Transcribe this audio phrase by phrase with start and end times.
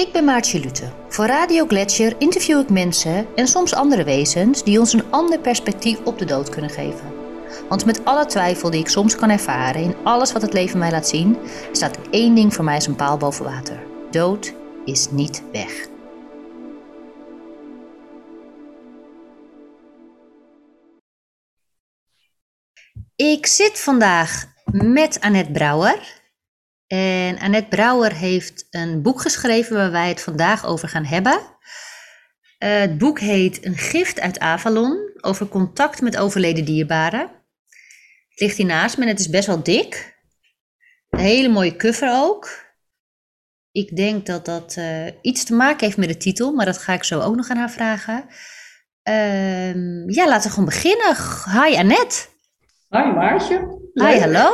[0.00, 0.92] Ik ben Maartje Lute.
[1.08, 5.98] Voor Radio Gletscher interview ik mensen en soms andere wezens die ons een ander perspectief
[6.04, 7.12] op de dood kunnen geven.
[7.68, 10.90] Want met alle twijfel die ik soms kan ervaren in alles wat het leven mij
[10.90, 11.36] laat zien,
[11.72, 13.82] staat één ding voor mij als een paal boven water.
[14.10, 15.88] Dood is niet weg.
[23.16, 26.19] Ik zit vandaag met Annette Brouwer.
[26.92, 31.32] En Annette Brouwer heeft een boek geschreven waar wij het vandaag over gaan hebben.
[31.32, 37.20] Uh, het boek heet Een gift uit Avalon over contact met overleden dierbaren.
[38.28, 40.18] Het ligt hier naast me en het is best wel dik.
[41.10, 42.48] Een hele mooie cover ook.
[43.72, 46.92] Ik denk dat dat uh, iets te maken heeft met de titel, maar dat ga
[46.92, 48.24] ik zo ook nog aan haar vragen.
[49.08, 51.16] Uh, ja, laten we gewoon beginnen.
[51.52, 52.26] Hi Annette.
[52.88, 53.78] Hi Maartje.
[53.94, 54.50] Hi, hallo.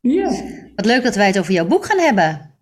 [0.00, 0.62] Ja.
[0.74, 2.54] Wat leuk dat wij het over jouw boek gaan hebben.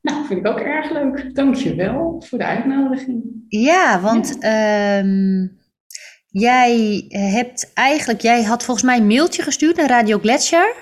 [0.00, 1.34] Nou, vind ik ook erg leuk.
[1.34, 3.22] Dank je wel voor de uitnodiging.
[3.48, 5.46] Ja, want ehm,
[6.28, 10.74] jij hebt eigenlijk, jij had volgens mij een mailtje gestuurd naar Radio Gletscher.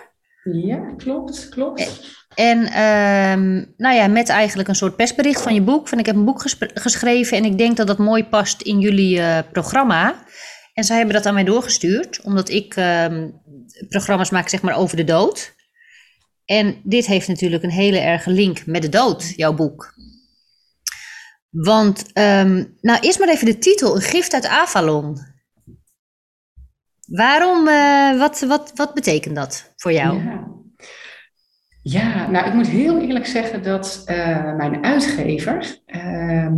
[0.43, 2.19] Ja, klopt, klopt.
[2.35, 5.89] En ehm, nou ja, met eigenlijk een soort persbericht van je boek.
[5.89, 9.21] Van ik heb een boek geschreven en ik denk dat dat mooi past in jullie
[9.21, 10.25] eh, programma.
[10.75, 13.29] En zij hebben dat aan mij doorgestuurd, omdat ik ehm,
[13.89, 15.55] programma's maak zeg maar over de dood.
[16.51, 19.95] En dit heeft natuurlijk een hele erge link met de dood, jouw boek.
[21.51, 25.19] Want, um, nou eerst maar even de titel, Een gift uit Avalon.
[27.07, 30.23] Waarom, uh, wat, wat, wat betekent dat voor jou?
[30.23, 30.47] Ja.
[31.83, 36.53] ja nou ik moet heel eerlijk zeggen dat uh, mijn uitgever uh,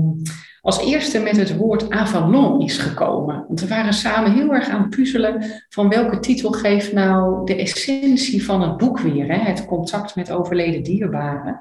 [0.62, 3.44] als eerste met het woord Avalon is gekomen.
[3.46, 7.56] Want we waren samen heel erg aan het puzzelen van welke titel geeft nou de
[7.56, 9.26] essentie van het boek weer.
[9.26, 9.38] Hè?
[9.38, 11.60] Het contact met overleden dierbaren.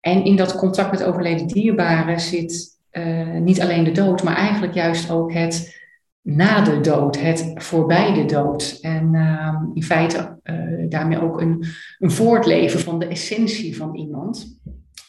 [0.00, 4.74] En in dat contact met overleden dierbaren zit uh, niet alleen de dood, maar eigenlijk
[4.74, 5.84] juist ook het
[6.20, 8.78] na de dood, het voorbij de dood.
[8.80, 11.64] En uh, in feite uh, daarmee ook een,
[11.98, 14.55] een voortleven van de essentie van iemand.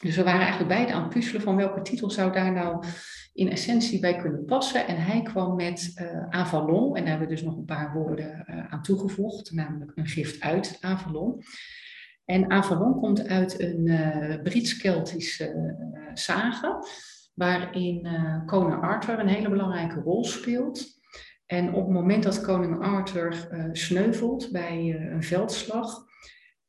[0.02, 2.84] Dus we waren eigenlijk beide aan het puzzelen van welke titel zou daar nou
[3.34, 4.88] in essentie bij kunnen passen.
[4.88, 8.46] En hij kwam met uh, Avalon, en daar hebben we dus nog een paar woorden
[8.50, 11.42] uh, aan toegevoegd, namelijk een gift uit Avalon.
[12.26, 15.76] En Avalon komt uit een uh, Brits-Keltische
[16.14, 16.88] sage,
[17.34, 18.08] waarin
[18.46, 20.86] koning Arthur een hele belangrijke rol speelt.
[21.46, 26.06] En op het moment dat koning Arthur sneuvelt bij een veldslag,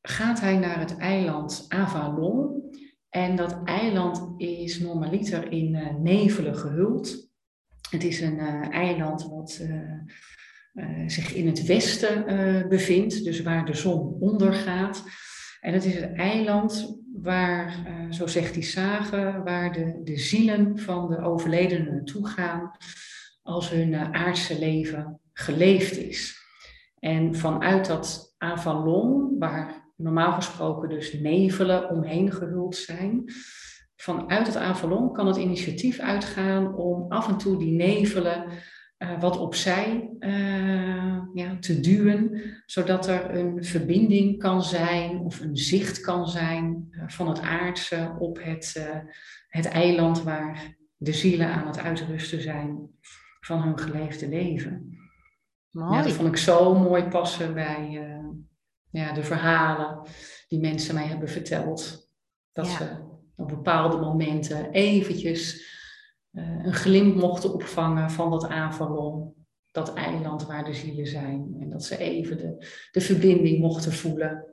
[0.01, 2.63] gaat hij naar het eiland Avalon.
[3.09, 7.29] En dat eiland is normaliter in uh, nevelen gehuld.
[7.89, 12.25] Het is een uh, eiland wat uh, zich in het westen
[12.69, 15.03] bevindt, dus waar de zon ondergaat.
[15.59, 17.75] En het is het eiland waar,
[18.09, 22.71] zo zegt die sage, waar de, de zielen van de overledenen naartoe gaan
[23.41, 26.37] als hun aardse leven geleefd is.
[26.99, 33.23] En vanuit dat Avalon, waar normaal gesproken dus nevelen omheen gehuld zijn.
[33.95, 38.43] Vanuit het Avalon kan het initiatief uitgaan om af en toe die nevelen
[38.97, 45.57] uh, wat opzij uh, ja, te duwen, zodat er een verbinding kan zijn of een
[45.57, 48.89] zicht kan zijn uh, van het aardse op het,
[49.47, 52.89] het eiland waar de zielen aan het uitrusten zijn
[53.39, 54.97] van hun geleefde leven.
[55.69, 55.95] Mooi.
[55.95, 58.03] Ja, dat vond ik zo mooi passen bij
[58.91, 60.01] ja, de verhalen
[60.47, 62.09] die mensen mij hebben verteld.
[62.51, 62.77] Dat Ja.
[62.77, 65.67] ze op bepaalde momenten eventjes
[66.31, 69.33] eh, een glimp mochten opvangen van dat Avalon,
[69.71, 71.55] dat eiland waar de zielen zijn.
[71.59, 74.45] En dat ze even de, de verbinding mochten voelen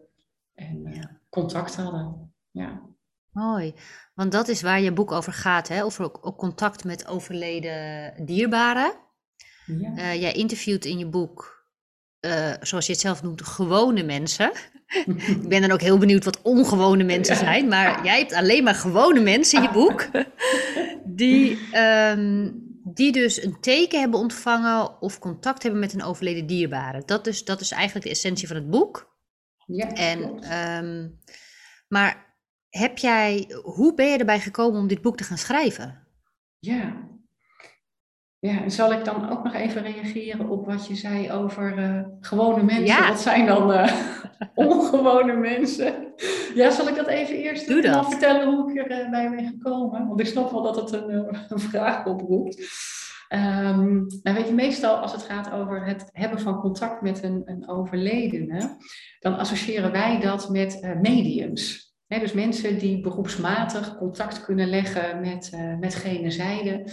[0.55, 2.35] en eh, contact hadden.
[2.51, 2.83] Ja.
[3.31, 3.75] Mooi,
[4.15, 5.85] want dat is waar je boek over gaat, hè?
[5.85, 8.93] Over ook, ook contact met overleden dierbaren.
[9.67, 9.97] Ja.
[9.97, 11.56] Eh, jij interviewt in je boek,
[12.27, 14.53] eh, zoals je het zelf noemt, gewone mensen.
[15.43, 18.75] Ik ben dan ook heel benieuwd wat ongewone mensen zijn, maar jij hebt alleen maar
[18.75, 20.09] gewone mensen in je boek.
[21.05, 22.51] Die, ehm,
[22.85, 27.03] die dus een teken hebben ontvangen of contact hebben met een overleden dierbare.
[27.05, 29.17] Dat is, dat is eigenlijk de essentie van het boek.
[29.67, 31.09] ja, En, ehm,
[31.89, 32.37] maar
[32.69, 36.07] heb jij, hoe ben je erbij gekomen om dit boek te gaan schrijven?
[36.59, 37.06] Ja.
[38.47, 42.03] Ja, en zal ik dan ook nog even reageren op wat je zei over eh,
[42.21, 42.85] gewone mensen?
[42.85, 43.09] Ja.
[43.09, 43.93] Wat zijn dan eh,
[44.55, 46.15] ongewone mensen?
[46.55, 48.09] Ja, zal ik dat even eerst Doe eh, dat.
[48.09, 50.07] vertellen hoe ik erbij bij ben gekomen?
[50.07, 52.69] Want ik snap wel dat het een, eh, een vraag oproept.
[53.29, 57.43] Ehm, nou weet je, meestal als het gaat over het hebben van contact met een,
[57.45, 58.77] een overledene,
[59.21, 61.95] dan associëren wij dat met eh, mediums.
[62.07, 66.85] dus mensen die beroepsmatig contact kunnen leggen met, uh, met gene zijde.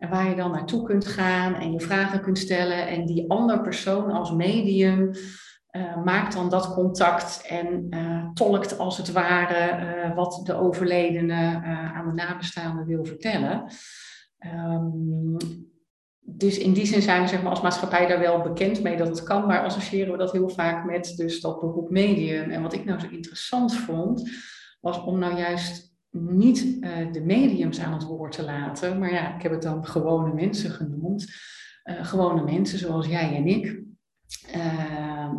[0.00, 2.88] En waar je dan naartoe kunt gaan en je vragen kunt stellen.
[2.88, 5.10] En die andere persoon als medium
[5.70, 11.62] uh, maakt dan dat contact en uh, tolkt als het ware wat de overledene
[11.94, 13.64] aan de nabestaanden wil vertellen.
[14.54, 15.36] Um,
[16.20, 19.08] dus in die zin zijn we zeg maar, als maatschappij daar wel bekend mee dat
[19.08, 22.50] het kan, maar associëren we dat heel vaak met dus dat beroep medium.
[22.50, 24.30] En wat ik nou zo interessant vond,
[24.80, 29.34] was om nou juist niet uh, de mediums aan het woord te laten, maar ja,
[29.34, 31.26] ik heb het dan gewone mensen genoemd.
[31.84, 33.82] Uh, gewone mensen zoals jij en ik,
[34.56, 35.32] uh,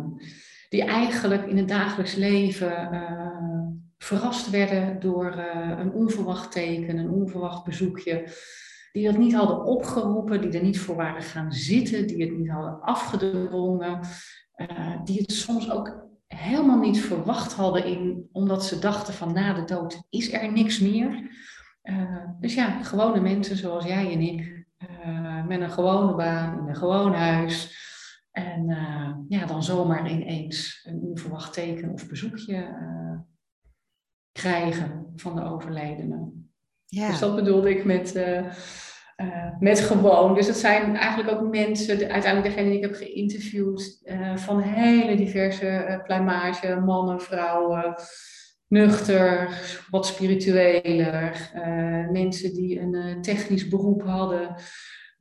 [0.68, 3.66] die eigenlijk in het dagelijks leven eh,
[3.98, 5.36] verrast werden door
[5.78, 8.28] een onverwacht teken, een onverwacht bezoekje
[8.92, 12.50] die dat niet hadden opgeroepen, die er niet voor waren gaan zitten, die het niet
[12.50, 14.00] hadden afgedrongen,
[14.56, 16.01] uh, die het soms ook
[16.34, 20.80] helemaal niet verwacht hadden, in, omdat ze dachten van na de dood is er niks
[20.80, 21.30] meer.
[21.82, 26.68] Uh, dus ja, gewone mensen zoals jij en ik, uh, met een gewone baan, in
[26.68, 27.80] een gewoon huis.
[28.30, 28.66] En
[29.28, 32.76] ja, dan zomaar ineens een onverwacht teken of bezoekje
[34.32, 36.30] krijgen van de overledene.
[36.86, 37.08] Ja.
[37.08, 38.12] Dus dat bedoelde ik met,
[39.16, 40.34] uh, uh, met gewoon.
[40.34, 44.60] Dus het zijn eigenlijk ook mensen, de, uiteindelijk degene die ik heb geïnterviewd, uh, van
[44.60, 47.94] hele diverse pluimage, mannen, vrouwen,
[48.68, 49.48] nuchter,
[49.90, 51.50] wat spiritueler.
[52.10, 54.54] mensen die een technisch beroep hadden,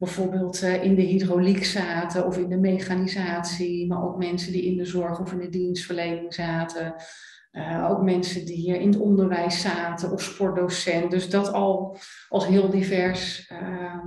[0.01, 4.85] bijvoorbeeld in de hydrauliek zaten of in de mechanisatie, maar ook mensen die in de
[4.85, 6.95] zorg of in de dienstverlening zaten.
[7.51, 11.11] Uh, ook mensen die hier in het onderwijs zaten of sportdocent.
[11.11, 11.97] Dus dat al
[12.29, 13.51] als heel divers.
[13.51, 14.05] Uh,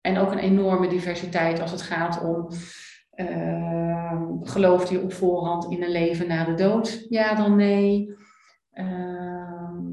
[0.00, 2.48] en ook een enorme diversiteit als het gaat om.
[3.14, 7.06] Uh, gelooft je op voorhand in een leven na de dood?
[7.08, 8.16] Ja, dan nee.
[8.72, 9.84] Ehm,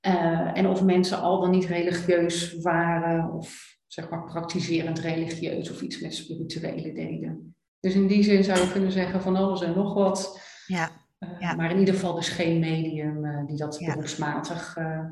[0.00, 5.80] eh, en of mensen al dan niet religieus waren of zeg maar praktiserend religieus of
[5.80, 7.56] iets met spirituele deden.
[7.80, 10.40] Dus in die zin zou je kunnen zeggen van alles en nog wat.
[10.66, 10.90] Ja.
[11.38, 11.54] Ja.
[11.54, 13.86] Maar in ieder geval dus geen medium uh, die dat ja.
[13.86, 15.04] beroepsmatig uh,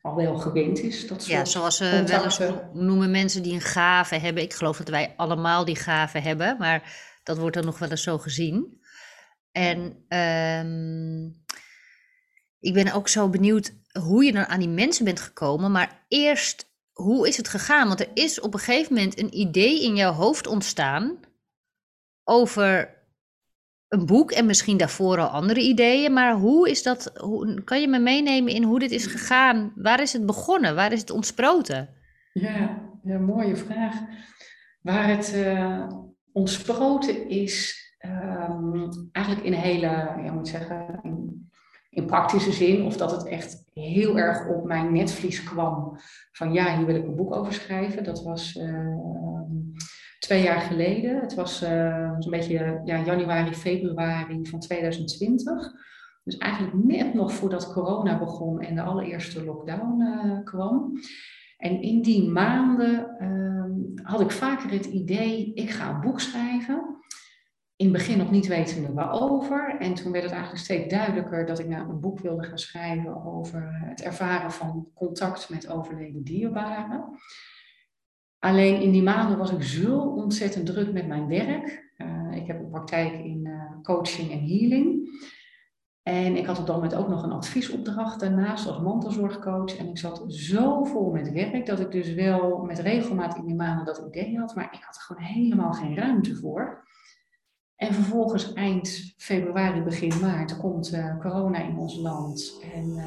[0.00, 1.06] al wel gewend is.
[1.06, 2.40] Dat ja, zoals we uh, wel eens
[2.72, 4.42] noemen mensen die een gave hebben.
[4.42, 8.02] Ik geloof dat wij allemaal die gave hebben, maar dat wordt dan nog wel eens
[8.02, 8.82] zo gezien.
[9.52, 9.78] En
[10.18, 11.44] um,
[12.60, 15.72] ik ben ook zo benieuwd hoe je dan aan die mensen bent gekomen.
[15.72, 17.88] Maar eerst, hoe is het gegaan?
[17.88, 21.18] Want er is op een gegeven moment een idee in jouw hoofd ontstaan
[22.24, 23.02] over
[23.88, 26.12] een boek en misschien daarvoor al andere ideeën.
[26.12, 27.10] Maar hoe is dat?
[27.14, 29.72] Hoe, kan je me meenemen in hoe dit is gegaan?
[29.74, 30.74] Waar is het begonnen?
[30.74, 31.88] Waar is het ontsproten?
[32.32, 33.94] Ja, ja mooie vraag.
[34.80, 35.88] Waar het uh,
[36.32, 39.86] ontsproten is, um, eigenlijk in hele,
[40.24, 41.00] ja, moet zeggen,
[41.94, 45.98] in, praktische zin, of dat het echt heel erg op mijn netvlies kwam.
[46.32, 48.04] Van ja, hier wil ik een boek over schrijven.
[48.04, 48.56] Dat was.
[48.56, 49.12] Uh,
[50.18, 51.20] twee jaar geleden.
[51.20, 51.58] Het was
[52.18, 55.72] zo'n beetje ja, januari, februari van 2020.
[56.24, 60.92] Dus eigenlijk net nog voordat corona begon en de allereerste lockdown uh, kwam.
[61.56, 66.96] En in die maanden uh, had ik vaker het idee, ik ga een boek schrijven.
[67.84, 69.76] In het begin nog niet wetende waarover.
[69.78, 73.24] En toen werd het eigenlijk steeds duidelijker dat ik nou een boek wilde gaan schrijven
[73.24, 77.04] over het ervaren van contact met overleden dierbaren.
[78.38, 81.92] Alleen in die maanden was ik zo ontzettend druk met mijn werk.
[81.98, 85.08] Uh, ik heb een praktijk in uh, coaching en healing.
[86.02, 89.76] En ik had op dat moment ook nog een adviesopdracht daarnaast als mantelzorgcoach.
[89.76, 93.56] En ik zat zo vol met werk dat ik dus wel met regelmaat in die
[93.56, 94.54] maanden dat idee had.
[94.54, 96.82] Maar ik had er gewoon helemaal geen ruimte voor.
[97.76, 102.60] En vervolgens eind februari, begin maart komt uh, corona in ons land.
[102.74, 102.98] En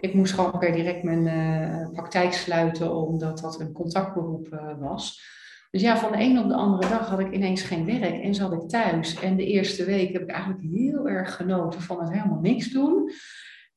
[0.00, 5.22] ik moest gewoon per direct mijn uh, praktijk sluiten, omdat dat een contactberoep was.
[5.70, 8.34] Dus ja, van de een op de andere dag had ik ineens geen werk en
[8.34, 9.20] zat ik thuis.
[9.20, 13.10] En de eerste week heb ik eigenlijk heel erg genoten van het helemaal niks doen.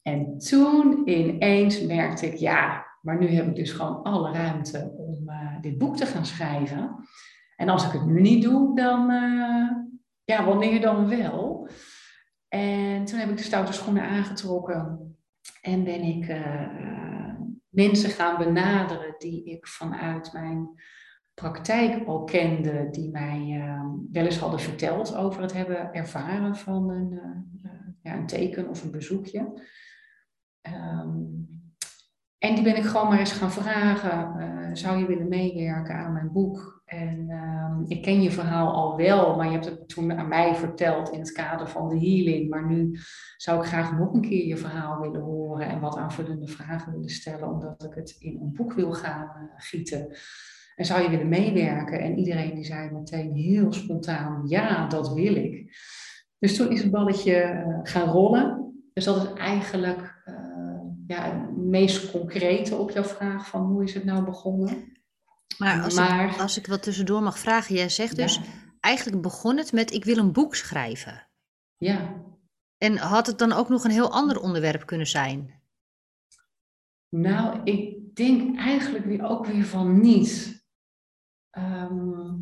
[0.02, 5.30] En toen ineens merkte ik, ja, maar nu heb ik dus gewoon alle ruimte om
[5.62, 6.96] dit boek te gaan schrijven.
[7.56, 9.12] En als ik het nu niet doe, dan,
[10.24, 11.68] ja, wanneer dan wel?
[12.48, 15.16] En toen heb ik de stoute schoenen aangetrokken
[15.62, 17.36] en ben ik uh,
[17.70, 20.70] mensen gaan benaderen die ik vanuit mijn
[21.34, 26.90] praktijk al kende, die mij uh, wel eens hadden verteld over het hebben ervaren van
[26.90, 27.12] een,
[27.64, 29.40] uh, ja, een teken of een bezoekje.
[30.62, 31.52] Um,
[32.38, 36.32] en die ben ik gewoon maar eens gaan vragen, zou je willen meewerken aan mijn
[36.32, 36.73] boek?
[36.86, 40.56] En ehm, ik ken je verhaal al wel, maar je hebt het toen aan mij
[40.56, 42.50] verteld in het kader van de healing.
[42.50, 43.00] Maar nu
[43.38, 47.10] zou ik graag nog een keer je verhaal willen horen en wat aanvullende vragen willen
[47.10, 50.08] stellen, omdat ik het in een boek wil gaan uh, gieten.
[50.76, 52.00] En zou je willen meewerken?
[52.00, 55.78] En iedereen die zei meteen heel spontaan, ja, dat wil ik.
[56.40, 58.74] Dus toen is het balletje uh, gaan rollen.
[58.94, 60.36] Dus dat is eigenlijk uh,
[61.08, 64.93] ja, het meest concrete op jouw vraag van hoe is het nou begonnen?
[65.58, 68.40] Maar als, Ik, als ik wat tussendoor mag vragen, jij zegt dus,
[68.80, 71.28] eigenlijk begon het met ik wil een boek schrijven.
[71.78, 72.24] Ja.
[72.78, 75.62] En had het dan ook nog een heel ander onderwerp kunnen zijn?
[77.10, 80.64] Nou, ik denk eigenlijk weer ook weer van niet.
[81.58, 82.40] Um,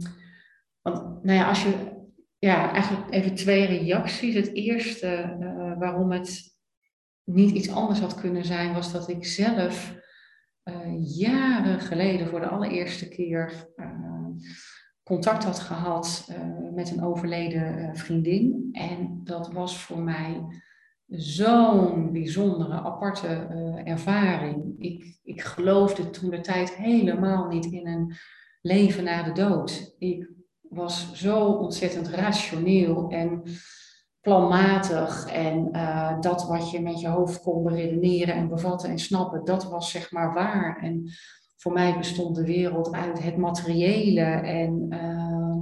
[0.82, 2.02] want, nou ja, als je,
[2.40, 4.36] ja, eigenlijk even twee reacties.
[4.36, 6.56] Het eerste, uh, waarom het
[7.24, 9.96] niet iets anders had kunnen zijn, was dat ik zelf
[10.64, 14.28] uh, jaren geleden voor de allereerste keer uh,
[15.04, 18.70] contact had gehad uh, met een overleden vriendin.
[18.72, 20.46] En dat was voor mij
[21.08, 23.28] zo'n bijzondere, aparte
[23.84, 24.76] ervaring.
[24.78, 28.14] Ik, ik geloofde toen de tijd helemaal niet in een
[28.62, 29.96] leven na de dood.
[29.98, 30.30] Ik
[30.62, 33.44] was zo ontzettend rationeel en
[34.22, 39.46] planmatig en uh, dat wat je met je hoofd kon beredeneren en bevatten en snappen,
[39.46, 40.80] dat was zeg maar waar.
[40.82, 41.12] En
[41.58, 45.60] voor mij bestond de wereld uit het materiële en uh,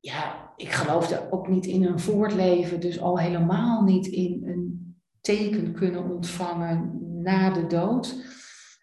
[0.00, 5.72] ja, ik geloofde ook niet in een voortleven, dus al helemaal niet in een teken
[5.72, 8.16] kunnen ontvangen na de dood.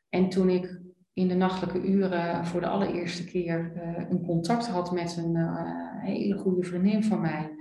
[0.10, 0.82] En toen ik
[1.14, 5.36] in de nachtelijke uren voor de allereerste keer uh, een contact had met een
[6.02, 7.52] hele goede vriendin van mij,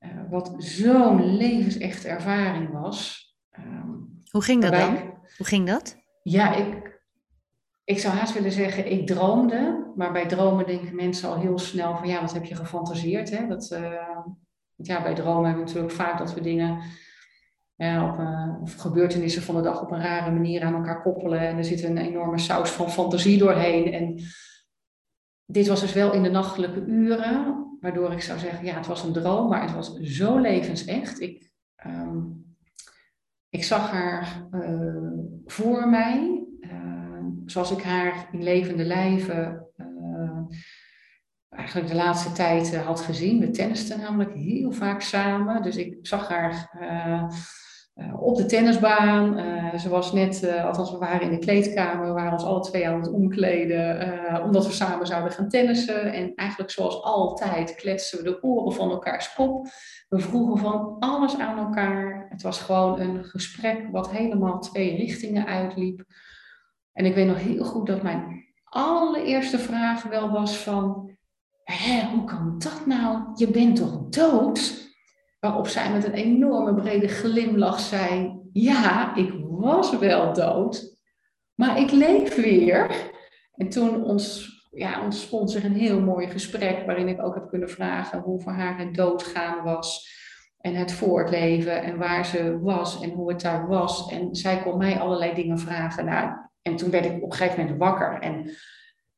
[0.00, 3.28] uh, wat zo'n levensechte ervaring was.
[3.58, 4.96] Um, Hoe ging dat dan?
[5.36, 5.96] Hoe ging dat?
[6.22, 7.00] Ja, ik,
[7.84, 9.92] ik zou haast willen zeggen, ik droomde.
[9.96, 13.30] Maar bij dromen denken mensen al heel snel van, ja, wat heb je gefantaseerd?
[13.30, 13.46] Hè?
[13.46, 14.18] Dat, uh,
[14.76, 16.82] ja, bij dromen hebben we natuurlijk vaak dat we dingen
[17.76, 21.40] ja, op, uh, of gebeurtenissen van de dag op een rare manier aan elkaar koppelen.
[21.40, 23.92] En er zit een enorme saus van fantasie doorheen.
[23.92, 24.20] En
[25.46, 29.04] dit was dus wel in de nachtelijke uren waardoor ik zou zeggen, ja, het was
[29.04, 31.20] een droom, maar het was zo levensecht.
[31.20, 31.50] Ik,
[31.86, 32.44] um,
[33.48, 40.40] ik zag haar uh, voor mij, uh, zoals ik haar in levende lijven uh,
[41.48, 43.40] eigenlijk de laatste tijd had gezien.
[43.40, 46.70] We tennisten namelijk heel vaak samen, dus ik zag haar
[48.20, 49.38] op de tennisbaan.
[49.38, 52.60] Uh, ze was net, uh, althans we waren in de kleedkamer, we waren ons alle
[52.60, 56.12] twee aan het omkleden, omdat we samen zouden gaan tennissen.
[56.12, 59.66] En eigenlijk zoals altijd kletsen we de oren van elkaars kop.
[60.08, 62.26] We vroegen van alles aan elkaar.
[62.30, 66.04] Het was gewoon een gesprek wat helemaal twee richtingen uitliep.
[66.92, 71.10] En ik weet nog heel goed dat mijn allereerste vraag wel was van,
[72.12, 73.18] hoe kan dat nou?
[73.34, 74.89] Je bent toch dood?
[75.40, 80.96] Waarop zij met een enorme brede glimlach zei: Ja, ik was wel dood,
[81.54, 83.10] maar ik leef weer.
[83.54, 88.20] En toen ons, ja, zich een heel mooi gesprek waarin ik ook heb kunnen vragen
[88.20, 90.18] hoe voor haar het doodgaan was.
[90.58, 94.10] En het voortleven en waar ze was en hoe het daar was.
[94.10, 96.04] En zij kon mij allerlei dingen vragen.
[96.04, 96.30] Nou,
[96.62, 98.18] en toen werd ik op een gegeven moment wakker.
[98.18, 98.50] En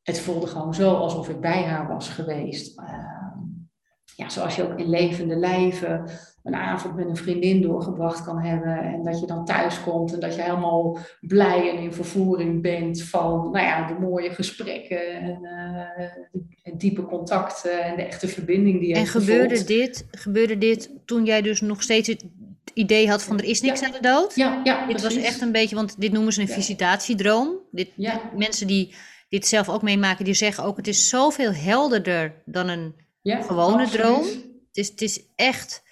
[0.03, 2.81] het voelde gewoon zo alsof ik bij haar was geweest.
[2.81, 3.22] Uh,
[4.17, 6.05] ja, zoals je ook in levende lijven
[6.43, 8.79] een avond met een vriendin doorgebracht kan hebben.
[8.79, 13.03] En dat je dan thuis komt en dat je helemaal blij en in vervoering bent
[13.03, 16.07] van nou ja, de mooie gesprekken en uh,
[16.63, 21.25] het diepe contacten en de echte verbinding die je En gebeurde dit, gebeurde dit toen
[21.25, 22.25] jij dus nog steeds het
[22.75, 23.87] idee had van er is niks ja.
[23.87, 24.35] aan de dood?
[24.35, 26.53] Ja, ja Dit was echt een beetje, want dit noemen ze een ja.
[26.55, 27.59] visitatiedroom.
[27.71, 28.21] Dit, ja.
[28.37, 28.95] Mensen die
[29.29, 33.83] dit zelf ook meemaken, die zeggen ook het is zoveel helderder dan een ja, gewone
[33.83, 33.93] absoluut.
[33.93, 34.25] droom.
[34.69, 35.83] Het is, het is echt,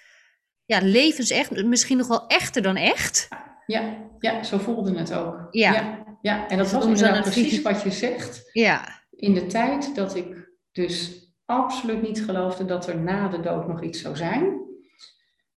[0.65, 3.27] ja, levensecht, misschien nog wel echter dan echt.
[3.65, 5.47] Ja, ja zo voelde het ook.
[5.51, 5.73] Ja.
[5.73, 6.47] ja, ja.
[6.47, 8.49] en dat Dus was dan inderdaad precies wat je zegt.
[8.51, 13.67] Ja, In de tijd dat ik dus absoluut niet geloofde dat er na de dood
[13.67, 14.59] nog iets zou zijn.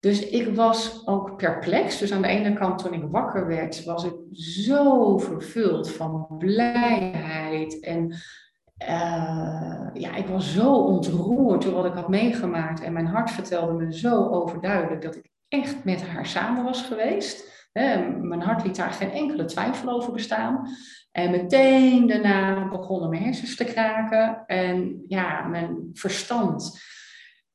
[0.01, 1.99] Dus ik was ook perplex.
[1.99, 7.81] Dus aan de ene kant, toen ik wakker werd, was ik zo vervuld van blijheid
[7.81, 8.15] en
[8.89, 12.81] uh, ja, ik was zo ontroerd door wat ik had meegemaakt.
[12.81, 17.53] En mijn hart vertelde me zo overduidelijk dat ik echt met haar samen was geweest.
[17.73, 20.69] Mijn hart liet daar geen enkele twijfel over bestaan.
[21.13, 24.43] En meteen daarna begonnen mijn hersens te kraken.
[24.47, 26.81] En ja, mijn verstand,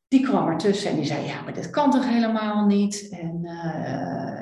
[0.09, 3.07] die kwam ertussen en die zei, ja, maar dit kan toch helemaal niet?
[3.11, 3.51] En uh,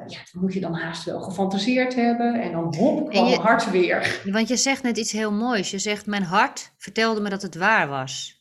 [0.08, 2.42] ja, dat moet je dan haast wel gefantaseerd hebben.
[2.42, 4.22] En dan hop, kwam je- hart weer.
[4.32, 5.72] Want je zegt net iets heel moois.
[5.72, 8.36] Je zegt, mijn hart vertelde me dat het waar was.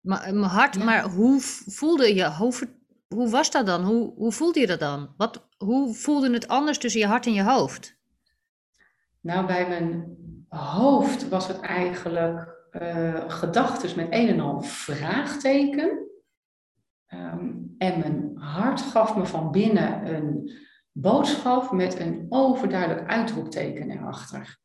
[0.00, 0.84] Maar, mijn hart, Ja.
[0.84, 2.52] maar hoe voelde je, hoe,
[3.08, 3.82] hoe was dat dan?
[3.84, 5.14] Hoe, hoe voelde je dat dan?
[5.16, 7.96] Wat, hoe voelde het anders tussen je hart en je hoofd?
[9.20, 10.16] Nou, bij mijn
[10.48, 16.08] hoofd was het eigenlijk eh gedachten met een en al vraagteken.
[17.06, 20.50] Ehm, en mijn hart gaf me van binnen een
[20.92, 24.58] boodschap met een overduidelijk uitroepteken erachter.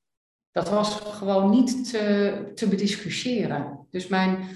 [0.51, 3.87] Dat was gewoon niet te, te bediscussiëren.
[3.89, 4.47] Dus mijn,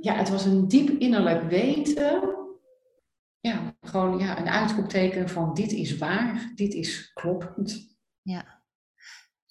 [0.00, 2.36] ja, het was een diep innerlijk weten.
[3.40, 7.96] Ja, gewoon ja, een uitroepteken van dit is waar, dit is kloppend.
[8.22, 8.63] Ja.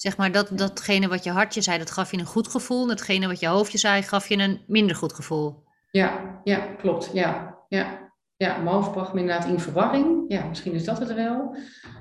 [0.03, 2.81] Zeg maar, dat, datgene wat je hartje zei, dat gaf je een goed gevoel.
[2.81, 5.63] En datgene wat je hoofdje zei, gaf je een minder goed gevoel.
[5.91, 7.09] Ja, ja, klopt.
[7.13, 8.11] Ja, ja.
[8.35, 10.25] ja, mijn hoofd bracht me inderdaad in verwarring.
[10.27, 11.57] Ja, misschien is dat het wel.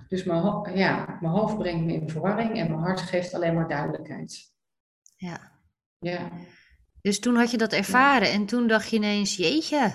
[0.09, 0.43] Dus mijn,
[0.75, 4.53] ja, mijn hoofd brengt me in verwarring en mijn hart geeft alleen maar duidelijkheid.
[5.17, 5.51] Ja.
[5.99, 6.31] Ja,
[7.01, 9.93] Dus toen had je dat ervaren en toen dacht je ineens, jeetje,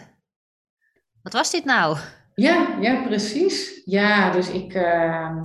[1.21, 1.97] wat was dit nou?
[2.35, 3.81] ja, ja precies.
[3.85, 5.39] Ja, dus ik, eh,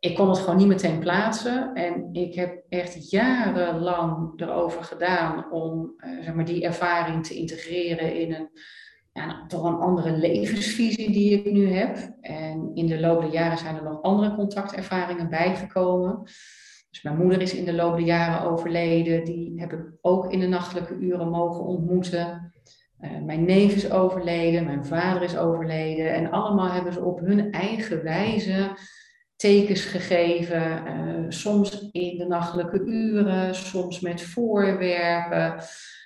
[0.00, 1.74] ik kon het gewoon niet meteen plaatsen.
[1.74, 8.14] En ik heb echt jarenlang erover gedaan om eh, zeg maar, die ervaring te integreren
[8.14, 8.48] in een,
[9.12, 12.16] ja, nou, toch een andere levensvisie die ik nu heb.
[12.20, 16.22] En in de loop der jaren zijn er nog andere contactervaringen bijgekomen.
[16.90, 19.24] Dus mijn moeder is in de loop der jaren overleden.
[19.24, 22.52] Die heb ik ook in de nachtelijke uren mogen ontmoeten.
[22.98, 26.14] Eh, mijn neef is overleden, mijn vader is overleden.
[26.14, 28.76] En allemaal hebben ze op hun eigen wijze
[29.38, 30.86] tekens gegeven.
[30.86, 35.62] eh, soms in de nachtelijke uren, soms met voorwerpen.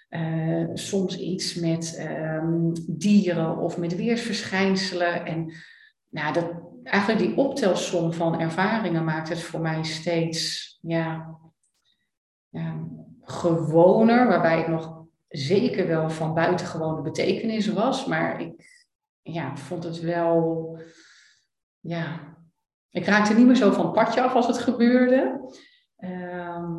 [0.09, 5.27] eh, soms iets met ehm, dieren of met weersverschijnselen.
[5.27, 5.53] En
[6.09, 6.53] nou, dat,
[6.85, 11.39] eigenlijk die optelsom van ervaringen maakt het voor mij steeds ja,
[13.23, 14.27] gewoner.
[14.27, 18.07] Waarbij ik nog zeker wel van buitengewone betekenis was.
[18.07, 18.53] Maar ik
[19.23, 20.79] ja, vond het wel.
[21.81, 22.32] Ja,
[22.93, 25.51] ik raakte niet meer zo van padje af als het gebeurde.
[25.97, 26.73] Ehm,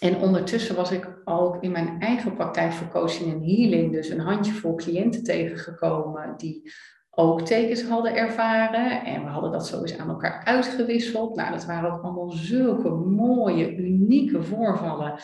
[0.00, 4.20] en ondertussen was ik ook in mijn eigen praktijk voor coaching en healing, dus een
[4.20, 6.72] handjevol cliënten tegengekomen die
[7.10, 9.04] ook tekens hadden ervaren.
[9.04, 11.36] En we hadden dat zo eens aan elkaar uitgewisseld.
[11.36, 15.18] Nou, dat waren ook allemaal zulke mooie, unieke voorvallen.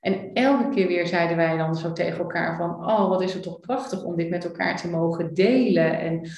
[0.00, 3.42] En elke keer weer zeiden wij dan zo tegen elkaar van, oh, wat is het
[3.42, 6.00] toch prachtig om dit met elkaar te mogen delen.
[6.00, 6.28] En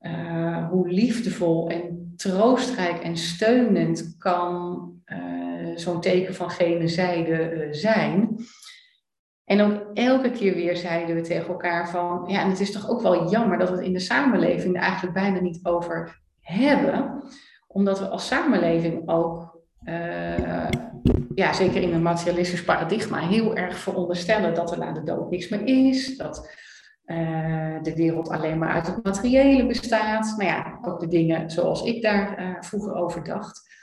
[0.00, 7.72] uh, hoe liefdevol en troostrijk en steunend kan uh, zo'n teken van gene zijde uh,
[7.72, 8.36] zijn.
[9.44, 12.90] En ook elke keer weer zeiden we tegen elkaar van, ja, en het is toch
[12.90, 17.22] ook wel jammer dat we het in de samenleving er eigenlijk bijna niet over hebben,
[17.66, 19.60] omdat we als samenleving ook,
[21.34, 25.48] ja, zeker in een materialistisch paradigma, heel erg veronderstellen dat er na de dood niks
[25.48, 26.50] meer is, dat
[27.06, 30.34] uh, de wereld alleen maar uit het materiële bestaat.
[30.36, 33.74] Nou ja, ook de dingen zoals ik daar uh, vroeger over dacht.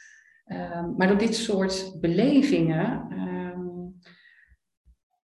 [0.45, 3.99] Uh, maar door dit soort belevingen um,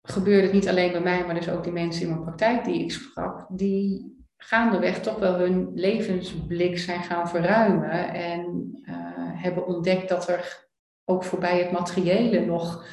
[0.02, 2.84] gebeurde het niet alleen bij mij, maar dus ook die mensen in mijn praktijk die
[2.84, 8.96] ik sprak, die gaandeweg toch wel hun levensblik zijn gaan verruimen en uh,
[9.42, 10.70] hebben ontdekt dat er
[11.06, 12.88] ook voorbij het materiële nog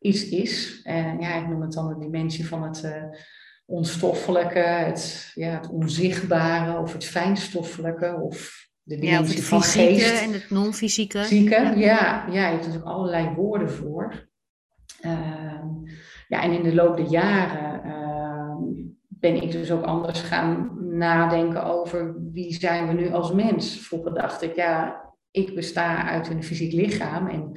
[0.00, 0.80] iets is.
[0.82, 2.84] En ja, ik noem het dan de dimensie van het
[3.64, 10.22] onstoffelijke, het, ja, het onzichtbare of het fijnstoffelijke of de dimensie het van fysieke geest.
[10.22, 11.18] en het non-fysieke.
[11.18, 11.74] Fysieke, ja.
[11.74, 14.28] ja, ja, je hebt natuurlijk allerlei woorden voor.
[15.00, 15.64] Uh,
[16.28, 18.56] ja, en in de loop der jaren uh,
[19.08, 23.78] ben ik dus ook anders gaan nadenken over wie zijn we nu als mens.
[23.78, 27.52] Vroeger dacht ik, ja, ik besta uit een fysiek lichaam en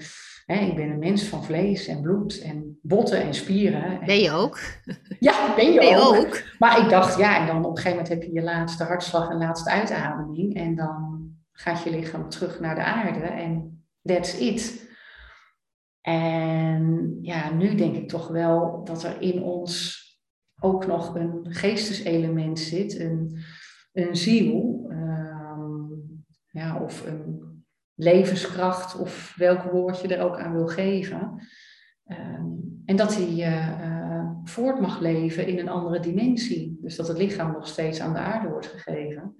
[0.47, 3.99] hè, ik ben een mens van vlees en bloed en botten en spieren.
[4.05, 4.59] Ben je ook?
[5.19, 6.15] Ja, ben je, Ben je ook.
[6.15, 6.41] ook.
[6.59, 9.29] Maar ik dacht, ja, en dan op een gegeven moment heb je je laatste hartslag
[9.29, 14.89] en laatste uitademing en dan gaat je lichaam terug naar de aarde en that's it.
[16.01, 20.05] En ja, nu denk ik toch wel dat er in ons
[20.59, 23.39] ook nog een geesteselement zit, een,
[23.93, 27.46] een ziel, um, ja, of een
[27.97, 31.47] levenskracht, of welk woord je er ook aan wil geven.
[32.05, 36.77] Um, en dat uh, uh, voort mag leven in een andere dimensie.
[36.81, 39.35] Dus dat het lichaam nog steeds aan de aarde wordt gegeven.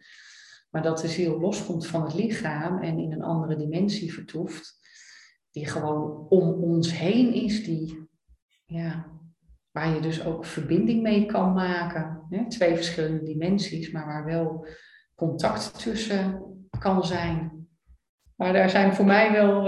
[0.70, 4.78] Maar dat de ziel loskomt van het lichaam en in een andere dimensie vertoeft
[5.52, 8.10] die gewoon om ons heen is, die,
[8.65, 9.06] ja,
[9.72, 12.26] waar je dus ook verbinding mee kan maken.
[12.30, 12.50] Hè?
[12.50, 14.67] Twee verschillende dimensies, maar waar wel
[15.15, 16.41] contact tussen
[16.80, 17.57] kan zijn.
[18.38, 19.62] Maar daar zijn voor mij wel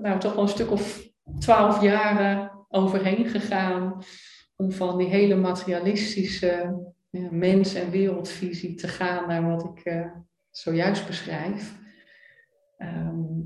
[0.00, 4.02] nou, toch wel een stuk of twaalf jaren overheen gegaan
[4.56, 6.76] om van die hele materialistische
[7.30, 10.06] mens- en wereldvisie te gaan naar wat ik uh,
[10.50, 11.78] zojuist beschrijf.
[12.76, 13.40] Ehm,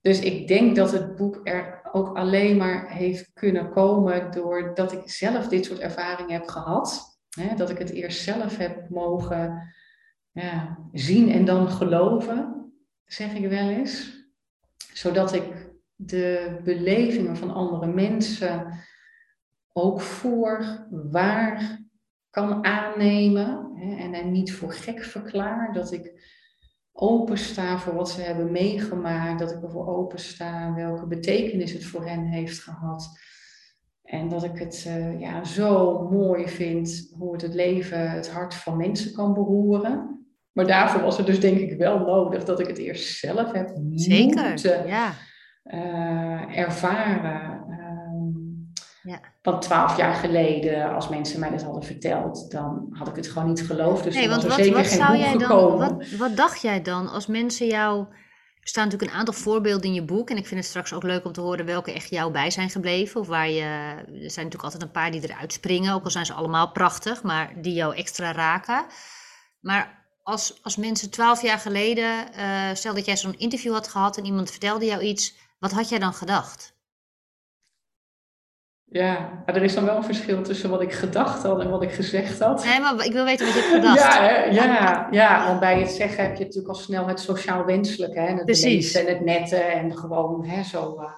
[0.00, 5.10] dus ik denk dat het boek er ook alleen maar heeft kunnen komen doordat ik
[5.10, 7.18] zelf dit soort ervaringen heb gehad.
[7.28, 9.74] Hè, dat ik het eerst zelf heb mogen
[10.30, 12.61] ja, zien en dan geloven,
[13.12, 14.20] zeg ik wel eens.
[14.92, 18.78] Zodat ik de belevingen van andere mensen
[19.72, 21.80] ook voor waar
[22.30, 25.72] kan aannemen hè, en hen niet voor gek verklaar.
[25.72, 26.30] Dat ik
[26.92, 32.24] opensta voor wat ze hebben meegemaakt, dat ik ervoor opensta welke betekenis het voor hen
[32.24, 33.18] heeft gehad.
[34.02, 38.54] En dat ik het uh, ja, zo mooi vind hoe het het leven, het hart
[38.54, 40.21] van mensen kan beroeren.
[40.52, 43.70] Maar daarvoor was het dus denk ik wel nodig dat ik het eerst zelf heb
[43.94, 45.12] Zeker, moeten ja.
[45.64, 47.60] uh, ervaren.
[49.02, 49.20] Ja.
[49.42, 53.48] Want twaalf jaar geleden, als mensen mij dat hadden verteld, dan had ik het gewoon
[53.48, 54.04] niet geloofd.
[54.04, 57.08] Dus nee, want wat, zeker wat geen zou jij dan, wat, wat, dacht jij dan
[57.08, 58.06] als mensen jou...
[58.60, 60.30] Er staan natuurlijk een aantal voorbeelden in je boek.
[60.30, 62.70] En ik vind het straks ook leuk om te horen welke echt jou bij zijn
[62.70, 63.20] gebleven.
[63.20, 63.62] Of waar je...
[63.62, 65.94] Er zijn natuurlijk altijd een paar die eruit springen.
[65.94, 68.84] Ook al zijn ze allemaal prachtig, maar die jou extra raken.
[69.60, 72.28] Maar als, als mensen twaalf jaar geleden...
[72.36, 75.34] Uh, stel dat jij zo'n interview had gehad en iemand vertelde jou iets.
[75.58, 76.72] Wat had jij dan gedacht?
[78.84, 81.82] Ja, maar er is dan wel een verschil tussen wat ik gedacht had en wat
[81.82, 82.64] ik gezegd had.
[82.64, 84.14] Nee, maar ik wil weten wat je hebt gedacht.
[84.14, 88.20] Ja, ja, ja, want bij het zeggen heb je natuurlijk al snel het sociaal wenselijke.
[88.20, 88.34] Hè?
[88.34, 88.94] Het Precies.
[88.94, 91.00] en het nette en gewoon hè, zo.
[91.00, 91.10] Uh,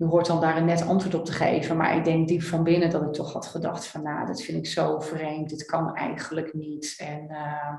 [0.00, 1.76] je hoort dan daar een net antwoord op te geven.
[1.76, 4.02] Maar ik denk diep van binnen dat ik toch had gedacht van...
[4.02, 6.94] nou, dat vind ik zo vreemd, dit kan eigenlijk niet.
[6.98, 7.78] En uh,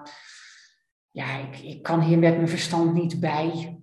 [1.12, 3.80] ja, ik, ik kan hier met mijn verstand niet bij.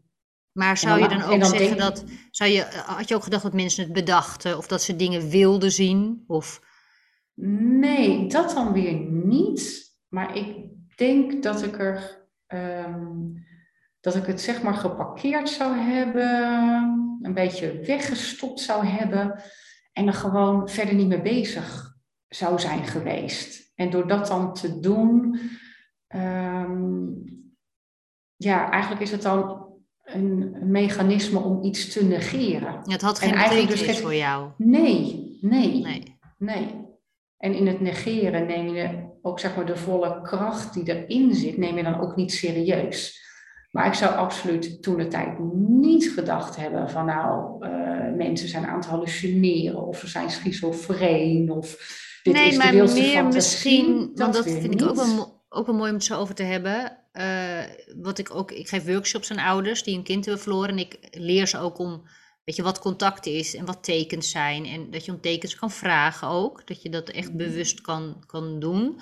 [0.52, 3.84] Maar zou je dan ook zeggen dat, zou je, had je ook gedacht dat mensen
[3.84, 6.24] het bedachten of dat ze dingen wilden zien?
[6.26, 6.60] Of...
[7.34, 9.92] Nee, dat dan weer niet.
[10.08, 10.56] Maar ik
[10.96, 13.06] denk dat ik er, ehm,
[14.00, 19.42] dat ik het zeg maar geparkeerd zou hebben, een beetje weggestopt zou hebben
[19.92, 21.96] en er gewoon verder niet mee bezig
[22.28, 23.72] zou zijn geweest.
[23.74, 25.40] En door dat dan te doen,
[26.06, 27.06] ehm,
[28.36, 29.66] ja, eigenlijk is het dan
[30.02, 32.80] een, mechanisme om iets te negeren.
[32.82, 34.50] Het had geen betekenis dus voor jou?
[34.56, 36.86] Nee, nee, nee, nee.
[37.36, 41.56] En in het negeren neem je ook zeg maar de volle kracht die erin zit,
[41.56, 43.26] neem je dan ook niet serieus.
[43.70, 48.66] Maar ik zou absoluut toen de tijd niet gedacht hebben van nou, uh, mensen zijn
[48.66, 54.10] aan het hallucineren of ze zijn schizofreen of dit nee, is de maar meer misschien,
[54.14, 56.42] dat want dat vind ik ook wel, ook wel mooi om het zo over te
[56.42, 56.98] hebben.
[57.12, 57.62] Uh,
[58.02, 60.70] wat ik ook, ik geef workshops aan ouders die een kind hebben verloren.
[60.70, 62.02] En ik leer ze ook om,
[62.44, 64.64] weet je, wat contact is en wat tekens zijn.
[64.66, 66.66] En dat je om tekens kan vragen ook.
[66.66, 67.36] Dat je dat echt mhm.
[67.36, 69.00] bewust kan, kan doen.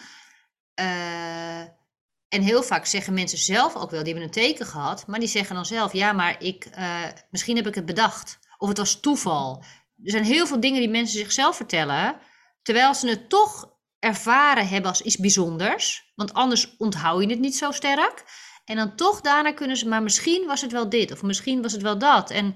[0.81, 1.63] Uh,
[2.29, 5.07] en heel vaak zeggen mensen zelf ook wel, die hebben een teken gehad.
[5.07, 8.39] Maar die zeggen dan zelf, ja, maar ik, uh, misschien heb ik het bedacht.
[8.59, 9.65] Of het was toeval.
[10.05, 12.17] Er zijn heel veel dingen die mensen zichzelf vertellen.
[12.63, 16.13] Terwijl ze het toch ervaren hebben als iets bijzonders.
[16.15, 18.25] Want anders onthoud je het niet zo sterk.
[18.65, 21.73] En dan toch daarna kunnen ze, maar misschien was het wel dit of misschien was
[21.73, 22.31] het wel dat.
[22.31, 22.55] En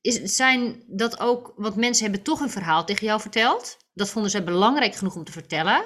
[0.00, 3.76] is, zijn dat ook, want mensen hebben toch een verhaal tegen jou verteld.
[3.94, 5.84] Dat vonden ze belangrijk genoeg om te vertellen.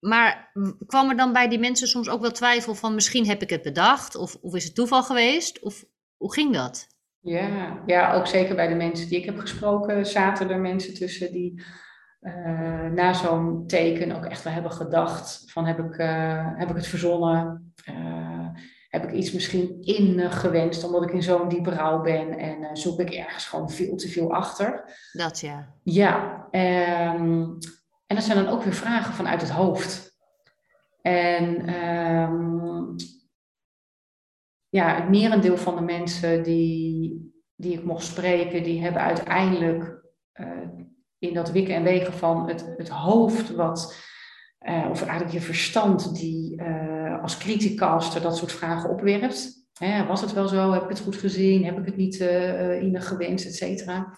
[0.00, 0.52] Maar
[0.86, 3.62] kwam er dan bij die mensen soms ook wel twijfel van misschien heb ik het
[3.62, 5.62] bedacht of, of is het toeval geweest?
[5.62, 5.84] Of
[6.16, 6.86] hoe ging dat?
[7.20, 11.32] Ja, ja, ook zeker bij de mensen die ik heb gesproken zaten er mensen tussen
[11.32, 11.62] die
[12.20, 16.76] uh, na zo'n teken ook echt wel hebben gedacht van heb ik, uh, heb ik
[16.76, 17.72] het verzonnen?
[17.90, 18.48] Uh,
[18.88, 23.10] heb ik iets misschien ingewenst omdat ik in zo'n diepe rouw ben en zoek ik
[23.10, 24.84] ergens gewoon veel te veel achter?
[25.12, 25.74] Dat ja.
[25.82, 26.46] Ja,
[27.14, 27.58] um,
[28.10, 30.18] en dat zijn dan ook weer vragen vanuit het hoofd.
[31.02, 32.94] En um,
[34.68, 39.98] ja, het merendeel van de mensen die, die ik mocht spreken, die hebben uiteindelijk
[41.18, 43.96] in dat wikken en wegen van het, het hoofd, wat,
[44.60, 49.68] uh, of eigenlijk je verstand, die uh, als criticaster dat soort vragen opwerpt.
[49.78, 50.72] Hè, was het wel zo?
[50.72, 51.64] Heb ik het goed gezien?
[51.64, 52.20] Heb ik het niet
[52.80, 54.14] in gewenst, et cetera?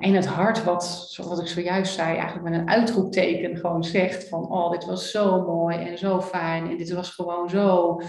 [0.00, 4.50] En het hart, wat, zoals ik zojuist zei, eigenlijk met een uitroepteken gewoon zegt van,
[4.50, 8.00] oh, dit was zo mooi en zo fijn en dit was gewoon zo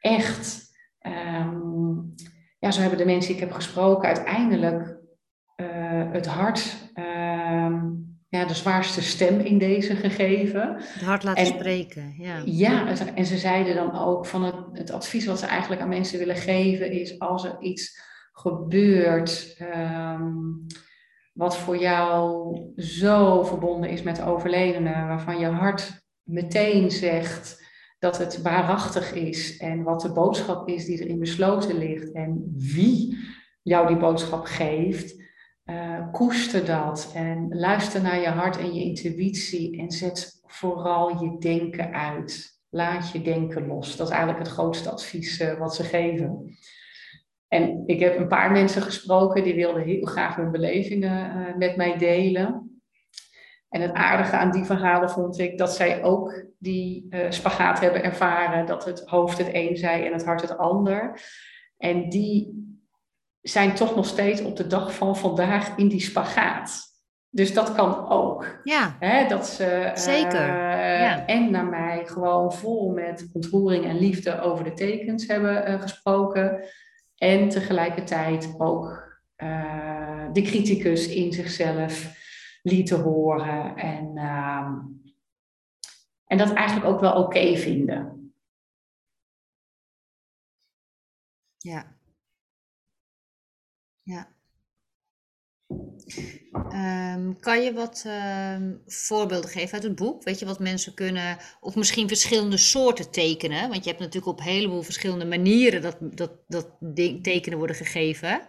[0.00, 0.70] echt.
[1.06, 2.14] Um,
[2.58, 5.00] ja, zo hebben de mensen die ik heb gesproken uiteindelijk
[6.12, 7.80] het hart Ehm,
[8.28, 10.74] ja, de zwaarste stem in deze gegeven.
[10.78, 12.42] Het hart laten spreken, ja.
[12.44, 16.18] Ja, en ze zeiden dan ook van het, het advies wat ze eigenlijk aan mensen
[16.18, 18.00] willen geven is als er iets
[18.32, 20.32] gebeurt ehm,
[21.32, 27.60] wat voor jou zo verbonden is met de overledene, waarvan je hart meteen zegt
[27.98, 33.18] dat het waarachtig is en wat de boodschap is die erin besloten ligt en wie
[33.62, 35.22] jou die boodschap geeft,
[35.64, 41.36] uh, koester dat en luister naar je hart en je intuïtie en zet vooral je
[41.38, 42.60] denken uit.
[42.68, 43.96] Laat je denken los.
[43.96, 46.56] Dat is eigenlijk het grootste advies uh, wat ze geven.
[47.52, 51.76] En ik heb een paar mensen gesproken die wilden heel graag hun belevingen uh, met
[51.76, 52.80] mij delen.
[53.68, 58.04] En het aardige aan die verhalen vond ik dat zij ook die uh, spagaat hebben
[58.04, 58.66] ervaren.
[58.66, 61.20] Dat het hoofd het een zei en het hart het ander.
[61.76, 62.64] En die
[63.40, 66.80] zijn toch nog steeds op de dag van vandaag in die spagaat.
[67.28, 68.60] Dus dat kan ook.
[68.64, 68.96] Ja.
[68.98, 70.48] Hè, dat ze Zeker.
[70.48, 71.26] Uh, ja.
[71.26, 76.64] en naar mij gewoon vol met ontroering en liefde over de tekens hebben gesproken.
[77.22, 82.16] En tegelijkertijd ook uh, de criticus in zichzelf
[82.62, 83.76] lieten horen.
[83.76, 84.80] En, ehm,
[86.24, 88.34] en dat eigenlijk ook wel oké vinden.
[91.56, 91.96] Ja.
[94.02, 94.32] Ja.
[96.52, 98.04] Um, kan je wat
[98.56, 100.22] um, voorbeelden geven uit het boek?
[100.22, 103.68] Weet je wat mensen kunnen, of misschien verschillende soorten tekenen?
[103.68, 106.68] Want je hebt natuurlijk op een heleboel verschillende manieren dat, dat, dat
[107.22, 108.40] tekenen worden gegeven.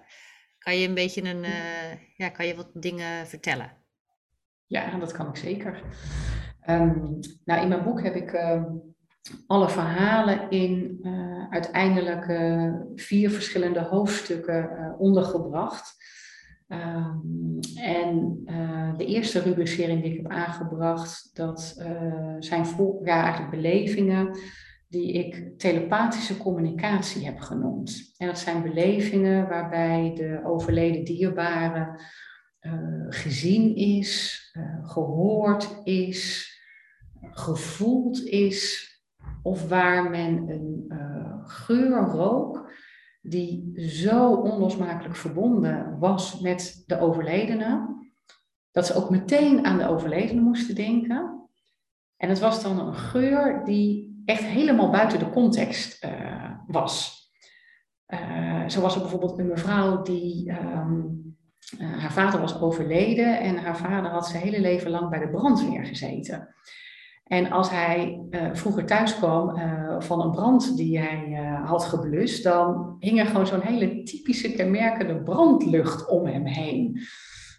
[0.58, 3.72] Kan je een beetje een, uh, ja, kan je wat dingen vertellen?
[4.66, 5.82] Ja, dat kan ik zeker.
[6.70, 8.32] Um, nou, in mijn boek heb ik
[9.48, 15.96] alle verhalen in uh, uiteindelijk uh, vier verschillende hoofdstukken ondergebracht.
[16.74, 18.42] Um, en
[18.98, 21.84] de eerste rubricering die ik heb aangebracht, dat
[22.40, 24.38] zijn voor, ja, eigenlijk belevingen
[24.88, 28.14] die ik telepathische communicatie heb genoemd.
[28.18, 32.00] En dat zijn belevingen waarbij de overleden dierbare
[33.10, 34.42] gezien is,
[34.82, 36.52] gehoord is,
[37.22, 38.92] gevoeld is,
[39.44, 40.86] of waar men een
[41.46, 42.63] geur rook
[43.26, 48.02] die zo onlosmakelijk verbonden was met de overledene,
[48.72, 51.50] dat ze ook meteen aan de overledene moesten denken.
[52.18, 57.22] En het was dan een geur die echt helemaal buiten de context uh, was.
[58.08, 61.38] Uh, zo was er bijvoorbeeld een mevrouw die um,
[61.80, 65.86] haar vader was overleden en haar vader had zijn hele leven lang bij de brandweer
[65.86, 66.56] gezeten.
[67.34, 71.84] En als hij uh, vroeger thuis kwam uh, van een brand die hij uh, had
[71.84, 77.00] geblust, dan hing er gewoon zo'n hele typische kenmerkende brandlucht om hem heen.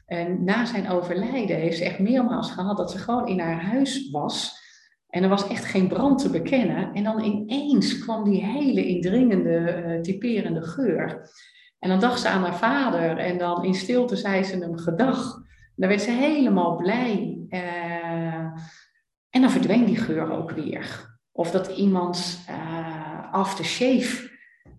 [0.07, 4.11] En na zijn overlijden heeft ze echt meermaals gehad dat ze gewoon in haar huis
[4.11, 4.63] was.
[5.09, 6.93] En er was echt geen brand te bekennen.
[6.93, 11.31] En dan ineens kwam die hele indringende, typerende geur.
[11.79, 15.43] En dan dacht ze aan haar vader en dan in stilte zei ze hem gedag.
[15.77, 17.39] Dan werd ze helemaal blij.
[19.35, 21.17] En dan verdween die geur ook weer.
[21.33, 24.31] Of dat iemands uh, aftershave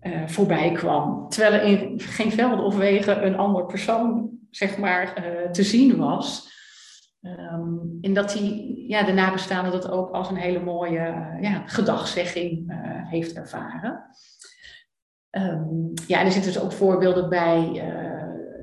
[0.02, 1.28] uh, voorbij kwam.
[1.28, 5.96] Terwijl er in geen velden of wegen een ander persoon zeg maar, uh, te zien
[5.96, 6.54] was.
[7.22, 12.72] Um, en dat die, ja, de nabestaande dat ook als een hele mooie ja, gedagzegging
[13.08, 14.04] heeft ervaren.
[15.30, 17.82] Um, ja, en er zitten dus ook voorbeelden bij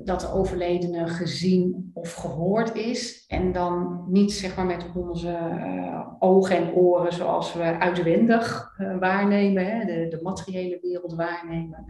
[0.04, 3.24] dat de overledene gezien of gehoord is.
[3.26, 8.98] En dan niet zeg maar met onze uh, ogen en oren zoals we uitwendig uh,
[8.98, 11.84] waarnemen, hè, de, de materiële wereld waarnemen.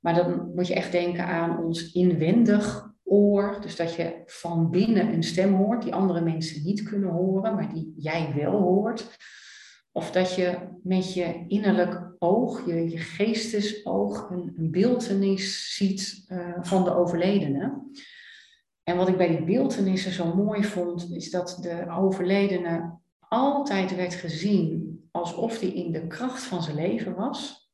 [0.00, 3.58] Maar dan moet je echt denken aan ons inwendig oor.
[3.60, 7.74] Dus dat je van binnen een stem hoort die andere mensen niet kunnen horen, maar
[7.74, 9.16] die jij wel hoort.
[9.96, 16.84] Of dat je met je innerlijk oog, je, geestesoog, een, een beeldenis ziet uh, van
[16.84, 17.82] de overledene.
[18.82, 24.14] En wat ik bij die beeldenissen zo mooi vond, is dat de overledene altijd werd
[24.14, 27.70] gezien alsof hij in de kracht van zijn leven was.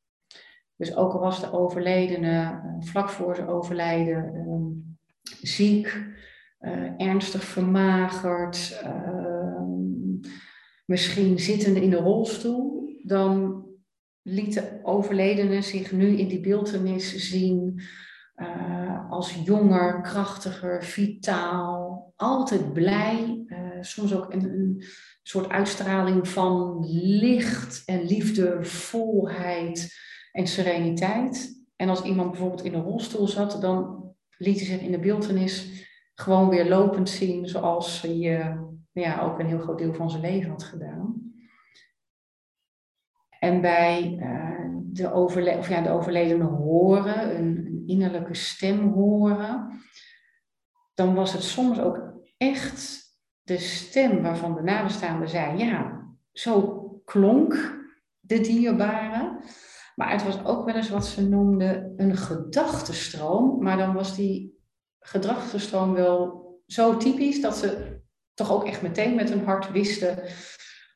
[0.75, 4.93] Dus ook al was de overledene uh, vlak voor zijn overlijden uh,
[5.41, 6.09] ziek,
[6.97, 8.83] ernstig vermagerd,
[10.85, 13.61] misschien zittende in de rolstoel, dan
[14.21, 17.81] liet de overledene zich nu in die beeldenis zien
[18.35, 24.83] uh, als jonger, krachtiger, vitaal, altijd blij, uh, soms ook een, een,
[25.23, 29.93] soort uitstraling van licht en liefde, volheid
[30.31, 31.63] en sereniteit.
[31.75, 34.03] En als iemand bijvoorbeeld in een rolstoel zat, dan
[34.37, 38.55] liet hij zich in de beeldenis gewoon weer lopend zien zoals hij
[38.91, 41.33] ja, ook een heel groot deel van zijn leven had gedaan.
[43.39, 44.17] En bij
[44.91, 49.81] de, overle of ja, de overledene horen, een, innerlijke stem horen,
[50.93, 53.01] dan was het soms ook echt
[53.41, 57.79] de stem waarvan de nabestaande zei, ja, zo klonk
[58.19, 59.39] de dierbare.
[59.95, 63.63] Maar het was ook wel eens wat ze noemden een gedachtenstroom.
[63.63, 64.59] Maar dan was die
[64.99, 68.00] gedachtenstroom wel zo typisch dat ze
[68.41, 70.15] toch ook echt meteen met hun hart wisten,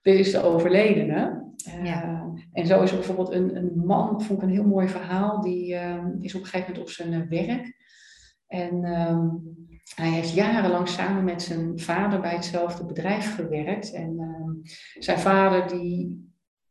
[0.02, 1.44] dit is de overledene.
[1.84, 2.04] Ja.
[2.04, 5.42] Uh, en zo is er bijvoorbeeld een, een man, vond ik een heel mooi verhaal,
[5.42, 7.84] die uh, is op een gegeven moment op zijn uh, werk.
[8.48, 9.28] En ehm,
[9.96, 13.92] hij heeft jarenlang samen met zijn vader bij hetzelfde bedrijf gewerkt.
[13.92, 14.52] En ehm,
[15.00, 16.24] zijn vader die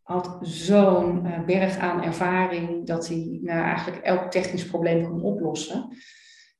[0.03, 5.89] had zo'n uh, berg aan ervaring dat hij nou, eigenlijk elk technisch probleem kon oplossen.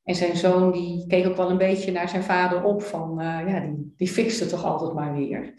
[0.05, 3.41] En zijn zoon die keek ook wel een beetje naar zijn vader op van, uh,
[3.47, 5.55] ja, die, die fixte toch altijd maar weer.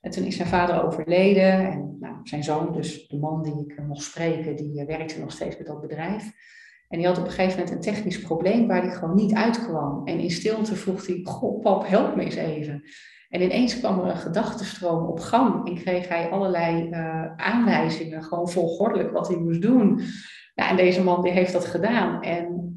[0.00, 3.82] En toen is zijn vader overleden en nou, zijn zoon, dus de man die ik
[3.86, 6.32] mocht spreken, die uh, werkte nog steeds bij dat bedrijf.
[6.88, 10.06] En die had op een gegeven moment een technisch probleem waar hij gewoon niet uitkwam.
[10.06, 11.22] En in stilte vroeg hij,
[11.62, 12.82] pap, help me eens even.
[13.28, 18.48] En ineens kwam er een gedachtenstroom op gang en kreeg hij allerlei uh, aanwijzingen, gewoon
[18.48, 20.00] volgordelijk wat hij moest doen.
[20.54, 22.71] Nou, en deze man die heeft dat gedaan en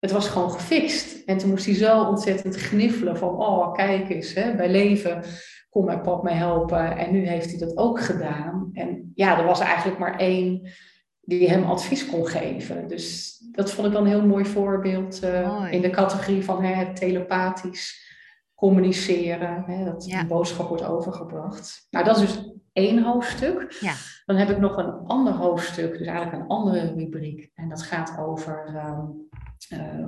[0.00, 1.24] het was gewoon gefixt.
[1.24, 5.22] En toen moest hij zo ontzettend gniffelen van, oh kijk eens, hè, bij leven
[5.70, 6.96] kon mijn pap mij helpen.
[6.96, 8.70] En nu heeft hij dat ook gedaan.
[8.72, 10.68] En ja, er was eigenlijk maar één
[11.20, 12.88] die hem advies kon geven.
[12.88, 16.72] Dus dat vond ik dan een heel mooi voorbeeld uh, in de categorie van hè,
[16.72, 18.08] het telepathisch
[18.54, 20.26] communiceren, hè, dat ja.
[20.26, 21.86] boodschap wordt overgebracht.
[21.90, 23.76] Nou, dat is dus één hoofdstuk.
[23.80, 23.92] Ja.
[24.24, 27.50] Dan heb ik nog een ander hoofdstuk, dus eigenlijk een andere rubriek.
[27.54, 29.29] En dat gaat over um, uh,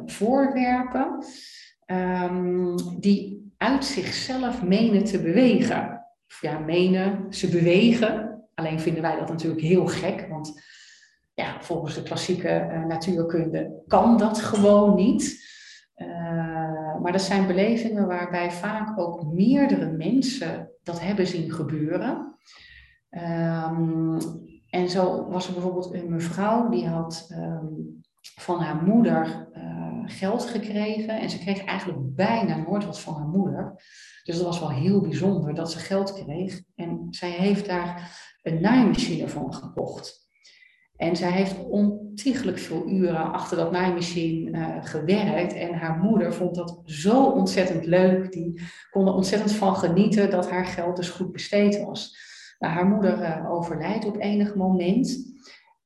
[0.06, 1.24] voorwerpen
[1.86, 6.06] um, die uit zichzelf menen te bewegen.
[6.26, 8.44] Of ja, menen, ze bewegen.
[8.54, 10.62] Alleen vinden wij dat natuurlijk heel gek, want
[11.34, 15.50] ja, volgens de klassieke uh, natuurkunde kan dat gewoon niet.
[15.96, 22.36] Uh, maar dat zijn belevingen waarbij vaak ook meerdere mensen dat hebben zien gebeuren.
[23.10, 24.18] Um,
[24.70, 30.44] en zo was er bijvoorbeeld een mevrouw die had um, van haar moeder uh, geld
[30.44, 31.20] gekregen.
[31.20, 33.82] En ze kreeg eigenlijk bijna nooit wat van haar moeder.
[34.24, 36.62] Dus dat was wel heel bijzonder dat ze geld kreeg.
[36.74, 40.20] En zij heeft daar een naaimachine van gekocht.
[40.96, 45.52] En zij heeft ontiegelijk veel uren achter dat naaimachine uh, gewerkt.
[45.52, 48.32] En haar moeder vond dat zo ontzettend leuk.
[48.32, 52.16] Die kon er ontzettend van genieten dat haar geld dus goed besteed was.
[52.58, 55.34] Nou, haar moeder uh, overlijdt op enig moment.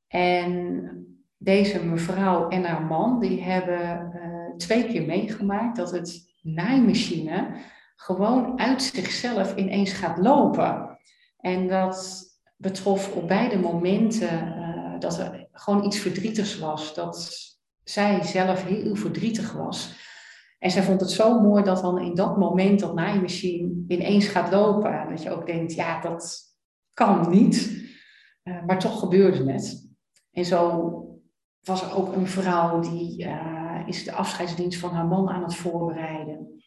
[0.08, 7.54] En deze mevrouw en haar man, die hebben uh, twee keer meegemaakt dat het naaimachine
[7.96, 10.98] gewoon uit zichzelf ineens gaat lopen.
[11.38, 12.24] En dat
[12.56, 14.54] betrof op beide momenten
[14.98, 16.94] dat er gewoon iets verdrietigs was.
[16.94, 17.30] Dat
[17.84, 20.04] zij zelf heel verdrietig was.
[20.58, 24.52] En zij vond het zo mooi dat dan in dat moment dat naaimachine ineens gaat
[24.52, 25.08] lopen.
[25.08, 26.40] Dat je ook denkt, ja, dat
[26.92, 27.84] kan niet.
[28.44, 29.90] Uh, maar toch gebeurde het.
[30.32, 30.90] En zo
[31.66, 35.54] was er ook een vrouw die uh, is de afscheidsdienst van haar man aan het
[35.54, 36.62] voorbereiden.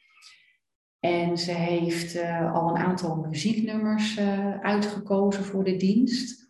[1.00, 4.20] En ze heeft uh, al een aantal muzieknummers
[4.62, 6.48] uitgekozen voor de dienst.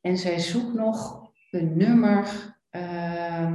[0.00, 2.28] En zij zoekt nog een nummer
[2.70, 3.52] uh,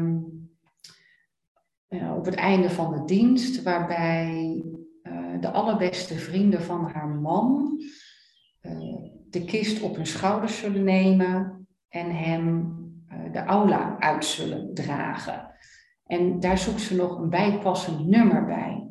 [2.16, 4.64] op het einde van de dienst, waarbij
[5.40, 7.80] de allerbeste vrienden van haar man
[9.30, 12.74] de kist op hun schouders zullen nemen en hem
[13.36, 15.54] de aula uit zullen dragen.
[16.06, 18.88] En daar zoekt ze nog een bijpassend nummer bij.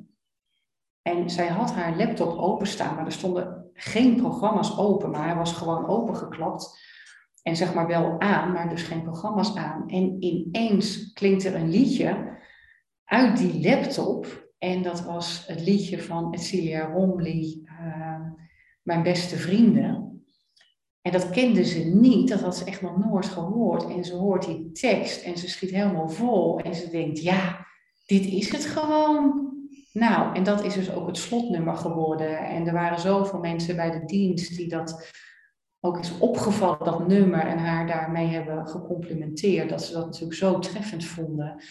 [1.02, 5.52] En zij had haar laptop openstaan, maar er stonden geen programma's open, maar hij was
[5.52, 6.92] gewoon opengeklapt.
[7.42, 9.88] En zeg maar wel aan, maar dus geen programma's aan.
[9.88, 12.38] En ineens klinkt er een liedje
[13.04, 14.48] uit die laptop.
[14.58, 18.20] En dat was het liedje van Celia Romley, uh,
[18.82, 20.13] Mijn beste vrienden.
[21.04, 23.88] En dat kende ze niet, dat had ze echt nog nooit gehoord.
[23.88, 26.60] En ze hoort die tekst en ze schiet helemaal vol.
[26.60, 27.66] En ze denkt, ja,
[28.06, 29.52] dit is het gewoon.
[29.92, 32.38] Nou, en dat is dus ook het slotnummer geworden.
[32.38, 35.10] En er waren zoveel mensen bij de dienst die dat
[35.80, 39.68] ook is opgevallen, dat nummer, en haar daarmee hebben gecomplimenteerd.
[39.68, 41.62] Dat ze dat natuurlijk zo treffend vonden.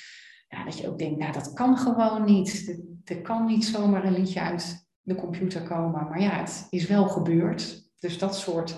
[0.49, 2.79] Ja, dat je ook denkt, nou dat kan gewoon niet.
[3.03, 6.07] Er kan niet zomaar een liedje uit de computer komen.
[6.09, 7.91] Maar ja, het is wel gebeurd.
[7.99, 8.75] Dus dat soort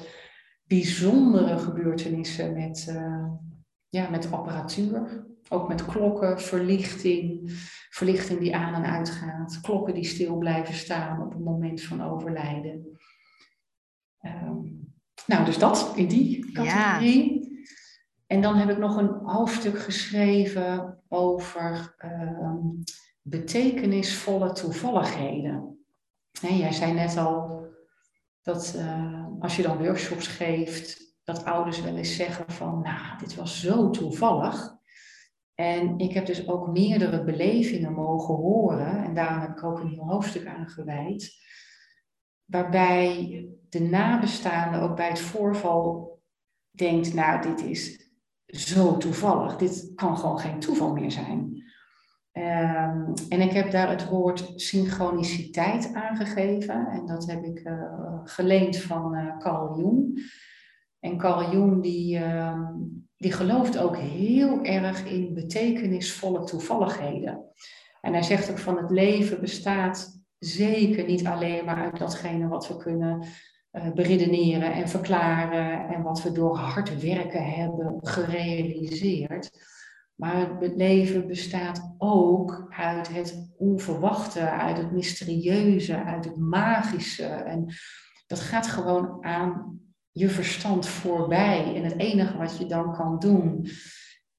[0.67, 3.27] bijzondere gebeurtenissen met, uh,
[3.89, 5.25] ja, met apparatuur.
[5.49, 7.51] Ook met klokken, verlichting,
[7.89, 12.99] verlichting die aan en uitgaat, klokken die stil blijven staan op het moment van overlijden.
[14.19, 14.57] Ehm,
[15.25, 17.33] nou, dus dat in die categorie.
[17.33, 17.45] Ja.
[18.27, 22.57] En dan heb ik nog een hoofdstuk geschreven over ehm,
[23.21, 25.85] betekenisvolle toevalligheden.
[26.31, 27.64] jij zei net al
[28.45, 33.35] dat uh, als je dan workshops geeft, dat ouders wel eens zeggen van, nou, dit
[33.35, 34.73] was zo toevallig.
[35.53, 39.87] En ik heb dus ook meerdere belevingen mogen horen, en daarom heb ik ook een
[39.87, 41.33] heel hoofdstuk aan gewijd,
[42.45, 46.13] waarbij de nabestaande ook bij het voorval
[46.71, 48.09] denkt, nou, dit is
[48.45, 51.63] zo toevallig, dit kan gewoon geen toeval meer zijn.
[52.37, 58.77] Um, en ik heb daar het woord synchroniciteit aangegeven, en dat heb ik uh, geleend
[58.77, 60.31] van uh, Carl Jung.
[60.99, 62.69] En Carl Jung die, uh,
[63.17, 67.45] die gelooft ook heel erg in betekenisvolle toevalligheden.
[68.01, 72.67] En hij zegt ook van het leven bestaat zeker niet alleen maar uit datgene wat
[72.67, 73.23] we kunnen
[73.71, 79.73] uh, beredeneren en verklaren en wat we door hard werken hebben gerealiseerd.
[80.15, 87.25] Maar het leven bestaat ook uit het onverwachte, uit het mysterieuze, uit het magische.
[87.25, 87.73] En
[88.27, 89.79] dat gaat gewoon aan
[90.11, 91.75] je verstand voorbij.
[91.75, 93.67] En het enige wat je dan kan doen,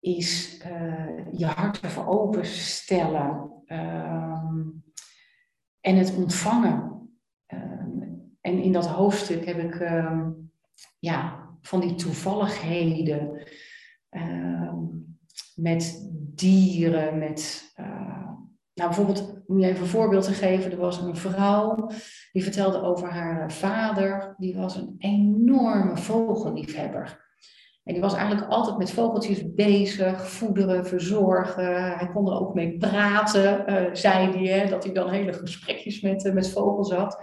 [0.01, 4.85] is uh, je hart ervoor openstellen um,
[5.81, 7.11] en het ontvangen.
[7.47, 10.51] Um, en in dat hoofdstuk heb ik um,
[10.99, 13.45] ja, van die toevalligheden
[15.57, 18.31] met dieren, met uh,
[18.75, 21.91] nou, bijvoorbeeld, om je even een voorbeeld te geven, er was een vrouw
[22.33, 24.35] die vertelde over haar vader.
[24.39, 27.25] Die was een enorme vogelliefhebber.
[27.85, 31.97] En die was eigenlijk altijd met vogeltjes bezig, voederen, verzorgen.
[31.97, 36.01] Hij kon er ook mee praten, uh, zei hij, hè, dat hij dan hele gesprekjes
[36.01, 37.19] met, uh, met vogels had.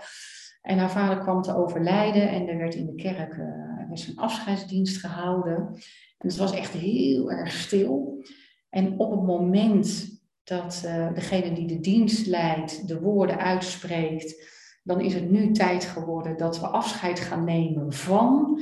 [0.61, 4.97] En haar vader kwam te overlijden en er werd in de kerk uh, een afscheidsdienst
[4.97, 5.77] gehouden.
[6.23, 8.23] Het was echt heel erg stil.
[8.69, 10.07] En op het moment
[10.43, 14.51] dat uh, degene die de dienst leidt de woorden uitspreekt,
[14.83, 18.59] dan is het nu tijd geworden dat we afscheid gaan nemen van.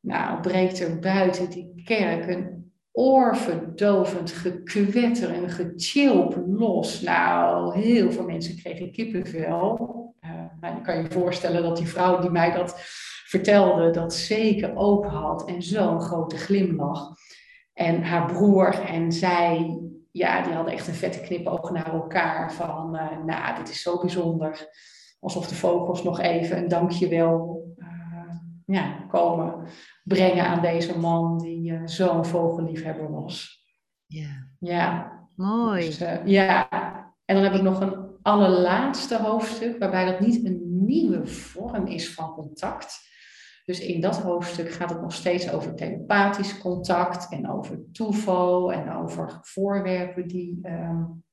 [0.00, 7.00] Nou, breekt er buiten die kerk een oorverdovend gekwetter en gechilp los.
[7.00, 10.14] Nou, heel veel mensen kregen kippenvel.
[10.24, 12.76] Uh, je kan je voorstellen dat die vrouw die mij dat
[13.34, 17.12] vertelde, dat zeker open had en zo'n grote glimlach.
[17.72, 19.78] En haar broer en zij
[20.16, 24.00] ja, die hadden echt een vette knipoog naar elkaar van, uh, nou, dit is zo
[24.00, 24.68] bijzonder.
[25.20, 28.34] Alsof de vogels nog even een dankjewel uh,
[28.66, 29.66] ja, komen
[30.04, 33.64] brengen aan deze man die uh, zo'n vogelliefhebber was.
[34.06, 34.48] Ja.
[34.58, 35.12] Ja.
[35.36, 35.86] Mooi.
[35.86, 36.68] Dus, ja.
[37.24, 42.14] En dan heb ik nog een allerlaatste hoofdstuk, waarbij dat niet een nieuwe vorm is
[42.14, 43.00] van contact,
[43.64, 48.92] dus in dat hoofdstuk gaat het nog steeds over telepathisch contact en over toeval en
[48.92, 51.24] over voorwerpen die um,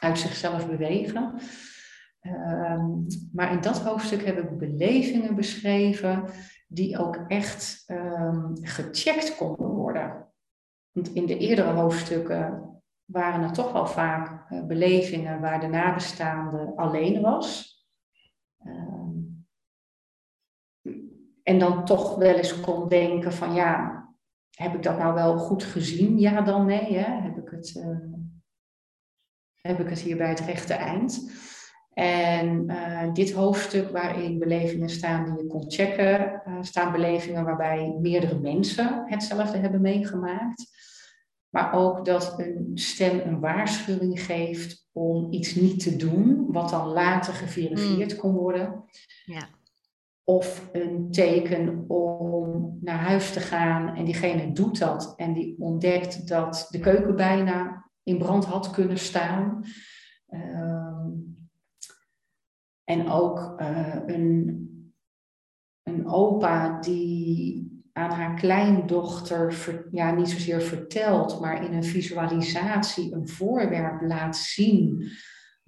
[0.00, 1.34] uit zichzelf bewegen.
[2.22, 6.24] Um, maar in dat hoofdstuk heb ik belevingen beschreven
[6.68, 10.26] die ook echt um, gecheckt konden worden.
[10.92, 12.72] Want in de eerdere hoofdstukken
[13.04, 17.77] waren er toch wel vaak uh, belevingen waar de nabestaande alleen was.
[21.48, 24.04] En dan toch wel eens kon denken van ja,
[24.50, 26.18] heb ik dat nou wel goed gezien?
[26.18, 26.96] Ja, dan nee.
[26.96, 27.20] Hè?
[27.20, 27.96] Heb, ik het, uh,
[29.60, 31.30] heb ik het hier bij het rechte eind?
[31.92, 37.96] En uh, dit hoofdstuk waarin belevingen staan die je kon checken, uh, staan belevingen waarbij
[38.00, 40.64] meerdere mensen hetzelfde hebben meegemaakt.
[41.48, 46.86] Maar ook dat een stem een waarschuwing geeft om iets niet te doen, wat dan
[46.86, 48.18] later geverifieerd mm.
[48.18, 48.84] kon worden.
[49.24, 49.56] Ja
[50.28, 56.28] of een teken om naar huis te gaan en diegene doet dat en die ontdekt
[56.28, 59.64] dat de keuken bijna in brand had kunnen staan.
[60.28, 61.06] Uh,
[62.84, 64.68] en ook uh, een,
[65.82, 73.28] een opa die aan haar kleindochter, ja, niet zozeer vertelt, maar in een visualisatie een
[73.28, 75.10] voorwerp laat zien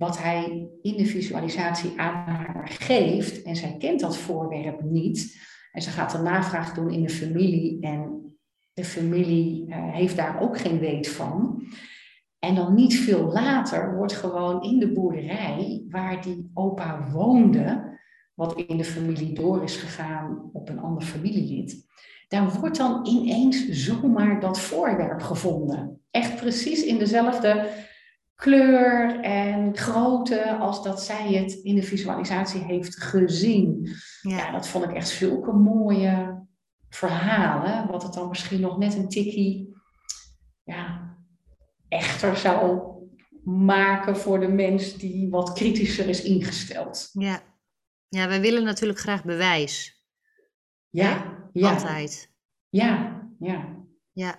[0.01, 3.42] wat hij in de visualisatie aan haar geeft.
[3.42, 5.40] En zij kent dat voorwerp niet.
[5.72, 7.80] En ze gaat een navraag doen in de familie.
[7.80, 8.32] En
[8.72, 11.62] de familie uh, heeft daar ook geen weet van.
[12.38, 17.98] En dan niet veel later wordt gewoon in de boerderij waar die opa woonde,
[18.34, 21.86] wat in de familie door is gegaan op een ander familielid,
[22.28, 26.01] daar wordt dan ineens zomaar dat voorwerp gevonden.
[26.11, 27.68] Echt precies in dezelfde
[28.41, 33.97] kleur en grootte als dat zij het in de visualisatie heeft gezien.
[34.20, 36.47] Ja, ja dat vond ik echt zulke mooie
[36.88, 39.76] verhalen, wat het dan misschien nog net een tikkie
[40.64, 41.16] ja,
[41.88, 42.80] echter zou
[43.45, 47.11] maken voor de mens die wat kritischer is ingesteld.
[47.12, 47.43] Ja,
[48.09, 50.05] ja wij willen natuurlijk graag bewijs.
[50.88, 51.72] Ja, ja.
[51.72, 52.30] Altijd.
[52.68, 53.76] Ja, ja.
[54.12, 54.38] Ja.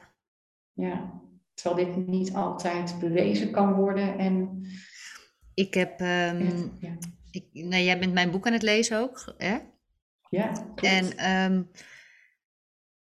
[0.74, 1.21] Ja.
[1.62, 4.18] Terwijl dit niet altijd bewezen kan worden.
[4.18, 4.66] En...
[5.54, 6.00] Ik heb.
[6.00, 6.98] Um, ja.
[7.32, 9.58] ik, nou, jij bent mijn boek aan het lezen ook, hè?
[10.30, 10.52] Ja.
[10.52, 10.84] Klopt.
[10.84, 11.72] En um,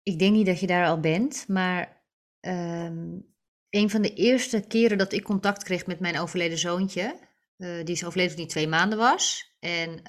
[0.02, 2.02] ik denk niet dat je daar al bent, maar
[2.40, 3.34] um,
[3.70, 7.18] een van de eerste keren dat ik contact kreeg met mijn overleden zoontje,
[7.56, 9.54] uh, die is overleden toen hij twee maanden was.
[9.60, 10.02] En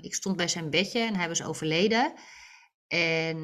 [0.00, 2.12] ik stond bij zijn bedje en hij was overleden.
[2.92, 3.38] En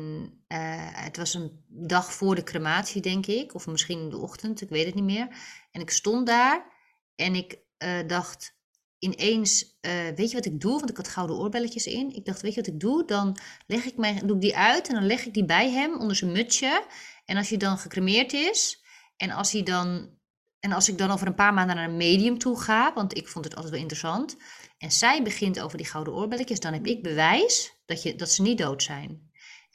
[0.49, 0.59] uh,
[1.05, 4.87] het was een dag voor de crematie, denk ik, of misschien de ochtend, ik weet
[4.87, 5.29] het niet meer.
[5.71, 6.67] En ik stond daar
[7.15, 8.57] en ik uh, dacht
[8.99, 10.79] ineens, uh, weet je wat ik doe?
[10.79, 12.15] Want ik had gouden oorbelletjes in.
[12.15, 13.05] Ik dacht, weet je wat ik doe?
[13.05, 16.01] Dan leg ik mijn, doe ik die uit en dan leg ik die bij hem
[16.01, 16.87] onder zijn mutsje.
[17.25, 18.83] En als hij dan gecremeerd is
[19.17, 20.15] en als hij dan
[20.61, 23.29] en als ik dan over een paar maanden naar een medium toe ga, want ik
[23.29, 24.37] vond het altijd wel interessant,
[24.79, 28.43] en zij begint over die gouden oorbelletjes, dan heb ik bewijs dat, je, dat ze
[28.43, 29.26] niet dood zijn.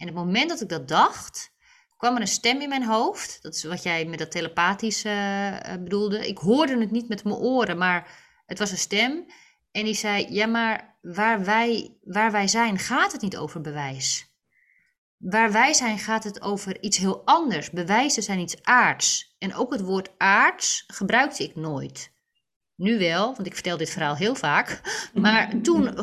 [0.02, 1.52] En op het moment dat ik dat dacht,
[1.98, 3.40] kwam er een stem in mijn hoofd.
[3.42, 6.28] Dat is wat jij met dat telepathische uh, bedoelde.
[6.28, 8.08] Ik hoorde het niet met mijn oren, maar
[8.46, 9.26] het was een stem.
[9.72, 14.30] En die zei: Ja, maar waar wij, waar wij zijn, gaat het niet over bewijs.
[15.18, 17.70] Waar wij zijn, gaat het over iets heel anders.
[17.70, 19.36] Bewijzen zijn iets aards.
[19.40, 22.14] En ook het woord aards gebruikte ik nooit.
[22.76, 24.82] Nu wel, want ik vertel dit verhaal heel vaak.
[25.14, 25.94] Maar toen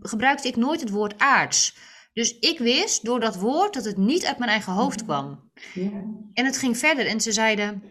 [0.00, 1.76] gebruikte ik nooit het woord aards.
[2.18, 5.50] Dus ik wist door dat woord dat het niet uit mijn eigen hoofd kwam.
[5.74, 5.90] Ja.
[6.32, 7.82] En het ging verder en ze zeiden,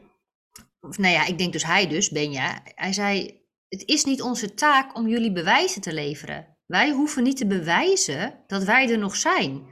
[0.79, 4.53] of nou ja, ik denk dus hij dus, Benja, hij zei, het is niet onze
[4.53, 6.57] taak om jullie bewijzen te leveren.
[6.65, 9.63] Wij hoeven niet te bewijzen dat wij er nog zijn.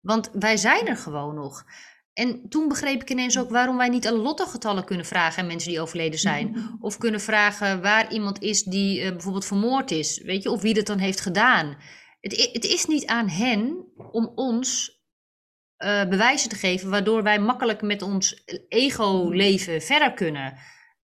[0.00, 1.64] Want wij zijn er gewoon nog.
[2.12, 5.70] En toen begreep ik ineens ook waarom wij niet alle lottogetallen kunnen vragen aan mensen
[5.70, 6.76] die overleden zijn.
[6.80, 10.22] Of kunnen vragen waar iemand is die uh, bijvoorbeeld vermoord is.
[10.22, 11.76] Weet je, of wie dat dan heeft gedaan.
[12.24, 15.02] Het, het is niet aan hen om ons
[15.78, 20.54] uh, bewijzen te geven, waardoor wij makkelijk met ons ego-leven verder kunnen.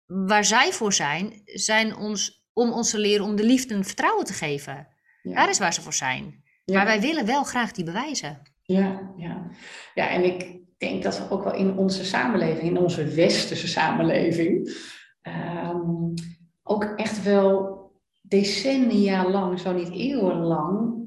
[0.06, 4.26] Waar zij voor zijn, zijn ons, om ons te leren om de liefde en vertrouwen
[4.26, 4.88] te geven.
[5.22, 5.34] Ja.
[5.34, 6.44] Daar is waar ze voor zijn.
[6.66, 8.42] Maar wij willen wel graag die bewijzen.
[8.62, 9.50] Ja, ja.
[9.94, 14.78] ja, en ik denk dat we ook wel in onze samenleving, in onze westerse samenleving,
[15.22, 16.14] um,
[16.64, 17.78] ook echt wel
[18.22, 20.99] decennia lang, zo niet eeuwenlang,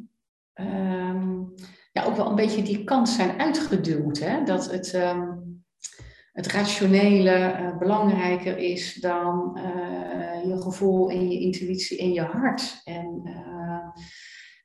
[0.55, 1.55] um,
[1.93, 4.19] ja, ook wel een beetje die kant zijn uitgeduwd.
[4.19, 4.45] Hè?
[4.45, 5.63] Dat het, um,
[6.33, 12.81] het rationele uh, belangrijker is dan uh, je gevoel en je intuïtie en je hart.
[12.85, 14.03] En uh,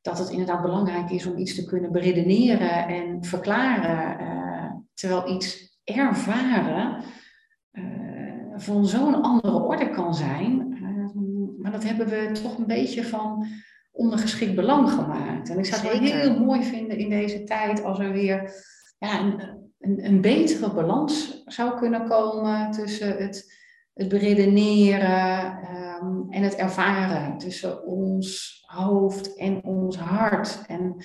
[0.01, 4.25] dat het inderdaad belangrijk is om iets te kunnen beredeneren en verklaren.
[4.93, 7.03] terwijl iets ervaren
[8.55, 10.77] van zo'n andere orde kan zijn.
[11.61, 13.47] maar dat hebben we toch een beetje van
[13.97, 15.49] ondergeschikt belang gemaakt.
[15.49, 18.53] En ik zou het heel mooi vinden in deze tijd als er weer
[18.99, 19.41] ja, een,
[19.79, 23.53] een, een betere balans zou kunnen komen tussen het,
[23.93, 25.57] het beredeneren
[26.03, 27.37] um, en het ervaren.
[27.37, 30.61] Tussen ons hoofd en ons hart.
[30.67, 30.95] En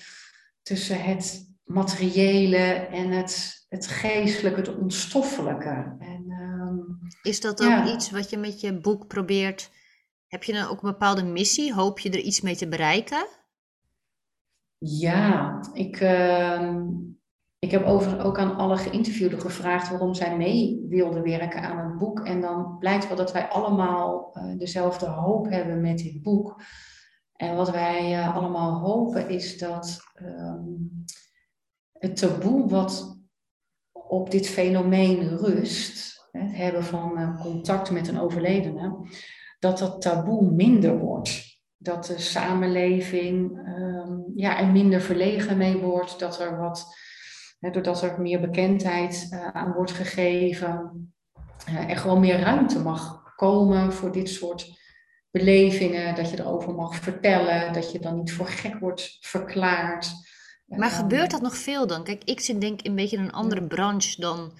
[0.63, 5.97] tussen het materiële en het, het geestelijke, het onstoffelijke.
[5.99, 9.71] En, um, Is dat ook iets wat je met je boek probeert
[10.33, 11.75] heb je dan ook een bepaalde missie?
[11.75, 13.27] Hoop je er iets mee te bereiken?
[14.79, 16.77] Ja, ik, uh,
[17.59, 21.99] ik heb over, ook aan alle geïnterviewden gevraagd waarom zij mee wilden werken aan het
[21.99, 22.21] boek.
[22.21, 26.63] En dan blijkt wel dat wij allemaal uh, dezelfde hoop hebben met dit boek.
[27.33, 31.05] En wat wij uh, allemaal hopen is dat um,
[31.93, 33.21] het taboe wat
[33.93, 39.07] op dit fenomeen rust, het hebben van uh, contact met een overledene,
[39.63, 41.61] dat dat taboe minder wordt.
[41.77, 46.19] Dat de samenleving um, ja, er minder verlegen mee wordt.
[46.19, 46.97] Dat er wat,
[47.59, 50.91] hè, doordat er meer bekendheid uh, aan wordt gegeven,
[51.69, 54.81] uh, er gewoon meer ruimte mag komen voor dit soort
[55.31, 56.15] belevingen.
[56.15, 57.73] Dat je erover mag vertellen.
[57.73, 60.11] Dat je dan niet voor gek wordt verklaard.
[60.67, 62.05] Maar gebeurt dat nog veel dan?
[62.05, 64.53] Kijk, ik zit denk een beetje in een andere branche dan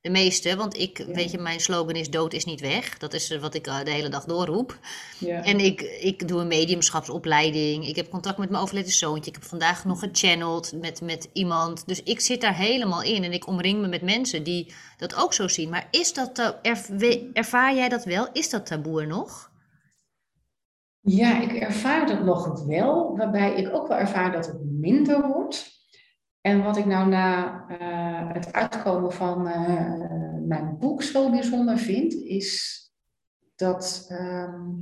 [0.00, 2.98] De meeste, want ik, weet je, mijn slogan is dood is niet weg.
[2.98, 4.78] Dat is wat ik de hele dag doorroep.
[5.18, 5.44] Ja.
[5.44, 7.88] En ik, ik doe een mediumschapsopleiding.
[7.88, 9.30] Ik heb contact met mijn overleden zoontje.
[9.30, 11.86] Ik heb vandaag nog gechanneld met, met iemand.
[11.86, 13.24] Dus ik zit daar helemaal in.
[13.24, 15.70] En ik omring me met mensen die dat ook zo zien.
[15.70, 16.58] Maar is dat,
[17.32, 18.28] ervaar jij dat wel?
[18.32, 19.50] Is dat taboe nog?
[21.00, 25.77] Ja, ik ervaar dat nog wel, waarbij ik ook wel ervaar dat het minder wordt.
[26.40, 32.12] En wat ik nou na uh, het uitkomen van uh, mijn boek zo bijzonder vind,
[32.12, 32.78] is
[33.56, 34.78] dat um,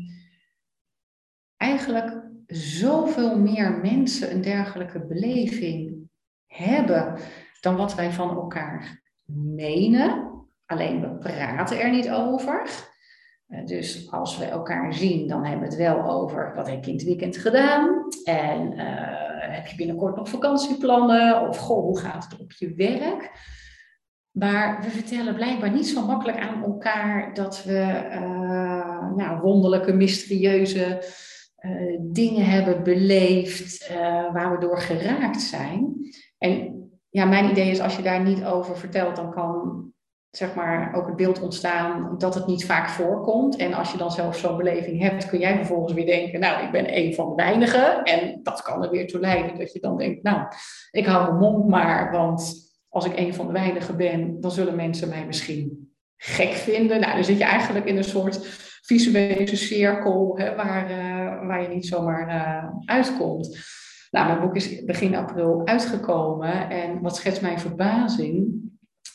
[1.56, 6.08] eigenlijk zoveel meer mensen een dergelijke beleving
[6.46, 7.18] hebben
[7.60, 9.02] dan wat wij van elkaar
[9.32, 10.30] menen.
[10.66, 12.68] Alleen we praten er niet over.
[13.46, 16.90] Eh, dus als we elkaar zien, dan hebben we het wel over wat heb je
[16.90, 18.04] in het weekend gedaan.
[18.24, 18.72] En
[19.38, 21.48] heb je binnenkort nog vakantieplannen?
[21.48, 23.30] Of goh, hoe gaat het op je werk?
[24.30, 31.02] Maar we vertellen blijkbaar niet zo makkelijk aan elkaar dat we uh, nou, wonderlijke, mysterieuze
[32.00, 33.92] dingen hebben beleefd
[34.32, 35.94] waar we door geraakt zijn.
[36.38, 36.76] En
[37.10, 39.84] ja, mijn idee is als je daar niet over vertelt, dan kan
[40.36, 43.56] zeg maar, ook het beeld ontstaan dat het niet vaak voorkomt.
[43.56, 46.70] En als je dan zelf zo'n beleving hebt, kun jij vervolgens weer denken, nou, ik
[46.70, 48.02] ben een van de weinigen.
[48.02, 50.42] En dat kan er weer toe leiden dat je dan denkt, nou,
[50.90, 52.54] ik hou mijn mond maar, want
[52.88, 57.00] als ik een van de weinigen ben, dan zullen mensen mij misschien gek vinden.
[57.00, 58.46] Nou, dan zit je eigenlijk in een soort
[58.82, 63.58] visuele cirkel hè, waar, uh, waar je niet zomaar uh, uitkomt.
[64.10, 68.65] Nou, mijn boek is begin april uitgekomen en wat schetst mijn verbazing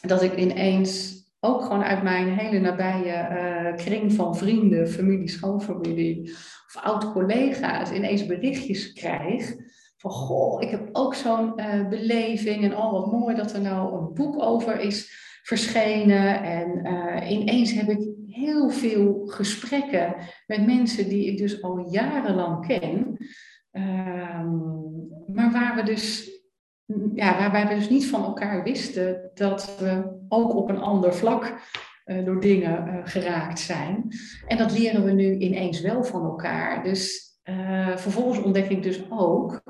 [0.01, 6.29] dat ik ineens ook gewoon uit mijn hele nabije uh, kring van vrienden, familie, schoonfamilie
[6.65, 9.55] of oud-collega's ineens berichtjes krijg
[10.01, 13.97] van goh, ik heb ook zo'n uh, beleving en oh, wat mooi dat er nou
[13.97, 16.43] een boek over is verschenen.
[16.43, 20.15] En uh, ineens heb ik heel veel gesprekken
[20.47, 23.17] met mensen die ik dus al jarenlang ken.
[23.71, 24.59] Ehm,
[25.27, 26.29] maar waar we dus
[27.13, 31.59] ja, waarbij we dus niet van elkaar wisten dat we ook op een ander vlak
[32.05, 34.07] uh, door dingen uh, geraakt zijn.
[34.47, 36.83] En dat leren we nu ineens wel van elkaar.
[36.83, 39.61] Dus uh, vervolgens ontdek ik dus ook,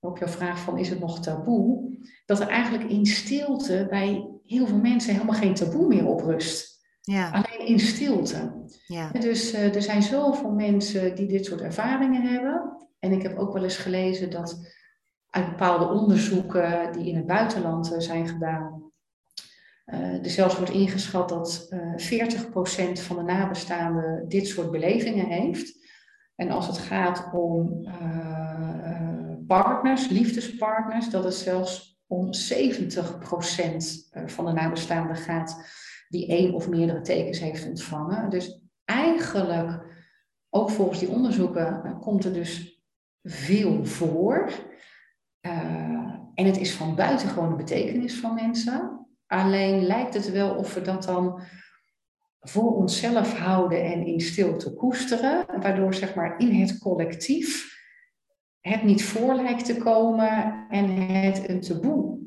[0.00, 4.66] op jouw vraag van is het nog taboe, dat er eigenlijk in stilte bij heel
[4.66, 6.72] veel mensen helemaal geen taboe meer op rust.
[7.00, 7.30] Ja.
[7.30, 8.52] Alleen in stilte.
[8.86, 9.10] Ja.
[9.10, 12.86] Dus er zijn zoveel mensen die dit soort ervaringen hebben.
[12.98, 14.66] En ik heb ook wel eens gelezen dat
[15.34, 18.92] uit bepaalde onderzoeken die in het buitenland eh, zijn gedaan.
[19.86, 22.32] Uh, er zelfs wordt ingeschat dat uh, eh,
[22.98, 25.82] 40% van de nabestaanden dit soort belevingen heeft.
[26.34, 27.88] En als het gaat om
[29.46, 32.28] partners, liefdespartners, dat het zelfs om 70%
[34.26, 35.64] van de nabestaanden gaat
[36.08, 38.30] die één of meerdere tekens heeft ontvangen.
[38.30, 39.84] Dus eigenlijk,
[40.50, 42.82] ook volgens die onderzoeken, komt er dus
[43.22, 44.52] veel voor.
[45.46, 49.06] Uh, en het is van buitengewone betekenis van mensen.
[49.26, 51.42] Alleen lijkt het wel of we dat dan
[52.40, 57.72] voor onszelf houden en in stilte koesteren, waardoor zeg maar in het collectief
[58.60, 62.18] het niet voor lijkt te komen en het een taboe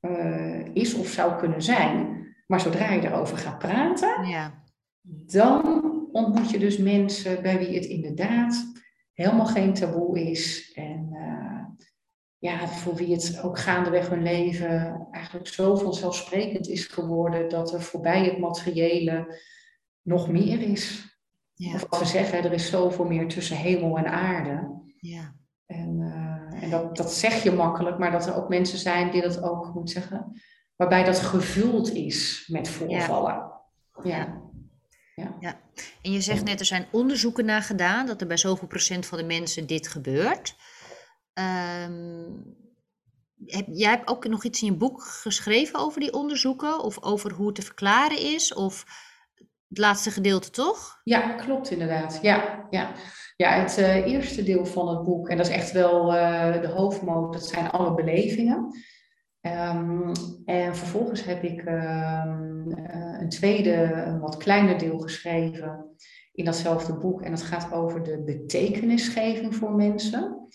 [0.00, 2.20] uh, is of zou kunnen zijn.
[2.46, 4.64] Maar zodra je erover gaat praten, ja.
[5.26, 5.82] dan
[6.12, 8.72] ontmoet je dus mensen bij wie het inderdaad
[9.12, 10.72] helemaal geen taboe is.
[10.74, 11.61] En uh,
[12.42, 17.82] ja, voor wie het ook gaandeweg hun leven eigenlijk zo vanzelfsprekend is geworden dat er
[17.82, 19.40] voorbij het materiële
[20.02, 21.06] nog meer is.
[21.54, 21.74] Ja.
[21.74, 24.82] Of wat we zeggen, er is zoveel meer tussen hemel en aarde.
[24.96, 25.34] Ja.
[25.66, 29.22] En, uh, en dat, dat zeg je makkelijk, maar dat er ook mensen zijn die
[29.22, 30.42] dat ook, moet zeggen,
[30.76, 33.52] waarbij dat gevuld is met voorvallen.
[34.02, 34.42] Ja.
[35.14, 35.36] ja.
[35.40, 35.60] ja.
[36.02, 39.18] En je zegt net, er zijn onderzoeken naar gedaan dat er bij zoveel procent van
[39.18, 40.56] de mensen dit gebeurt.
[43.46, 47.32] Heb, jij hebt ook nog iets in je boek geschreven over die onderzoeken of over
[47.32, 48.54] hoe het te verklaren is?
[48.54, 48.84] Of
[49.68, 51.00] het laatste gedeelte, toch?
[51.04, 52.18] Ja, klopt inderdaad.
[52.22, 52.92] Ja, ja.
[53.36, 56.68] ja het uh, eerste deel van het boek, en dat is echt wel uh, de
[56.68, 58.76] hoofdmoot, dat zijn alle belevingen.
[59.40, 60.12] Um,
[60.44, 65.96] en vervolgens heb ik um, uh, een tweede, een wat kleiner deel geschreven
[66.32, 67.22] in datzelfde boek.
[67.22, 70.48] En dat gaat over de betekenisgeving voor mensen.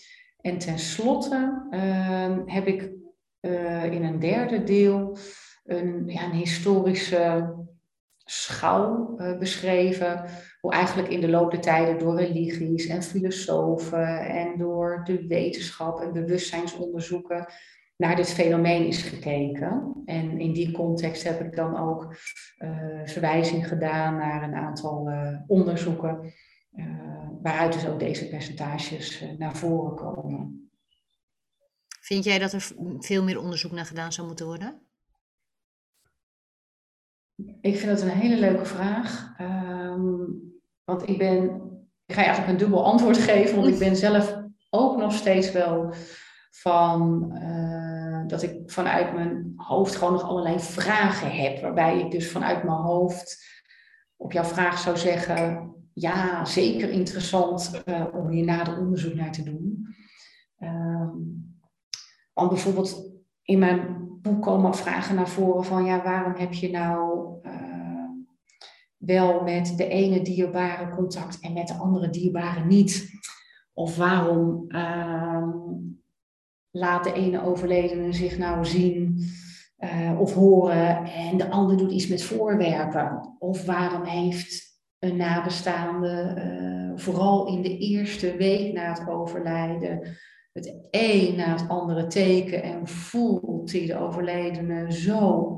[0.48, 2.90] En tenslotte uh, heb ik
[3.40, 5.16] uh, in een derde deel
[5.64, 7.54] een, ja, een historische
[8.24, 10.24] schouw uh, beschreven.
[10.60, 16.00] Hoe eigenlijk in de loop der tijden door religies en filosofen en door de wetenschap
[16.00, 17.46] en bewustzijnsonderzoeken
[17.96, 20.02] naar dit fenomeen is gekeken.
[20.04, 22.14] En in die context heb ik dan ook
[22.58, 25.10] uh, verwijzing gedaan naar een aantal
[25.46, 26.32] onderzoeken,
[27.42, 30.70] waaruit dus ook deze percentages naar voren komen.
[32.00, 34.82] Vind jij dat er veel meer onderzoek naar gedaan zou moeten worden?
[37.60, 39.34] Ik vind dat een hele leuke vraag.
[39.40, 40.48] Um,
[40.84, 41.44] want ik ben,
[42.06, 44.36] ik ga je eigenlijk een dubbel antwoord geven, want ik ben zelf
[44.70, 45.94] ook nog steeds wel
[46.50, 51.60] van uh, dat ik vanuit mijn hoofd gewoon nog allerlei vragen heb.
[51.60, 53.46] Waarbij ik dus vanuit mijn hoofd
[54.16, 59.42] op jouw vraag zou zeggen: ja, zeker interessant uh, om hier nader onderzoek naar te
[59.42, 59.86] doen.
[60.58, 61.08] Uh,
[62.32, 67.28] want bijvoorbeeld in mijn boek komen vragen naar voren van ja, waarom heb je nou
[67.42, 68.10] uh,
[68.96, 73.10] wel met de ene dierbare contact en met de andere dierbare niet?
[73.72, 75.48] Of waarom uh,
[76.70, 79.24] laat de ene overledene zich nou zien
[79.78, 83.36] uh, of horen en de ander doet iets met voorwerpen?
[83.38, 84.67] Of waarom heeft
[84.98, 90.16] een nabestaande, vooral in de eerste week na het overlijden,
[90.52, 95.52] het een na het andere teken en voelt hij de overledene zo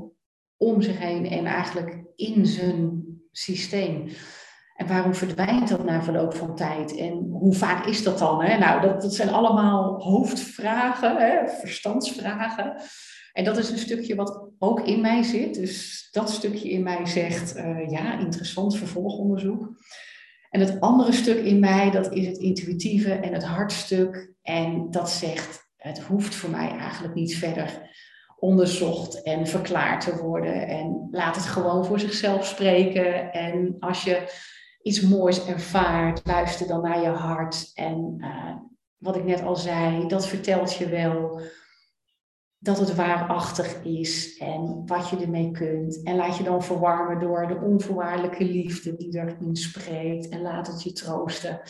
[0.57, 4.09] om zich heen en eigenlijk in zijn systeem.
[4.75, 6.95] En waarom verdwijnt dat na verloop van tijd?
[6.95, 8.43] En hoe vaak is dat dan?
[8.43, 8.57] Hè?
[8.57, 11.47] Nou, dat, dat zijn allemaal hoofdvragen, hè?
[11.47, 12.81] verstandsvragen.
[13.33, 15.55] En dat is een stukje wat ook in mij zit.
[15.55, 19.69] Dus dat stukje in mij zegt, uh, ja, interessant vervolgonderzoek.
[20.49, 24.33] En het andere stuk in mij, dat is het intuïtieve en het hartstuk.
[24.41, 27.89] En dat zegt, het hoeft voor mij eigenlijk niet verder
[28.39, 30.67] onderzocht en verklaard te worden.
[30.67, 33.31] En laat het gewoon voor zichzelf spreken.
[33.31, 34.31] En als je
[34.81, 37.71] iets moois ervaart, luister dan naar je hart.
[37.73, 38.55] En uh,
[38.97, 41.41] wat ik net al zei, dat vertelt je wel
[42.63, 46.03] dat het waarachtig is en wat je ermee kunt.
[46.03, 50.29] En laat je dan verwarmen door de onvoorwaardelijke liefde die erin spreekt.
[50.29, 51.61] En laat het je troosten.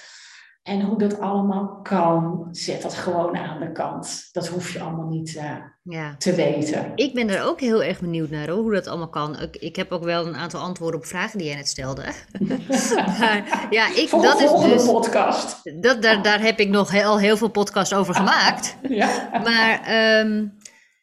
[0.63, 4.29] En hoe dat allemaal kan, zet dat gewoon aan de kant.
[4.31, 6.15] Dat hoef je allemaal niet uh, ja.
[6.17, 6.91] te weten.
[6.95, 9.39] Ik ben er ook heel erg benieuwd naar hoe dat allemaal kan.
[9.39, 12.03] Ik, ik, heb ook wel een aantal antwoorden op vragen die jij net stelde.
[13.19, 15.71] maar, ja, ik, dat is dus, podcast.
[15.81, 18.77] Dat, daar, daar heb ik nog heel, heel veel podcasts over gemaakt.
[18.89, 19.29] ja.
[19.43, 19.81] Maar
[20.19, 20.59] um,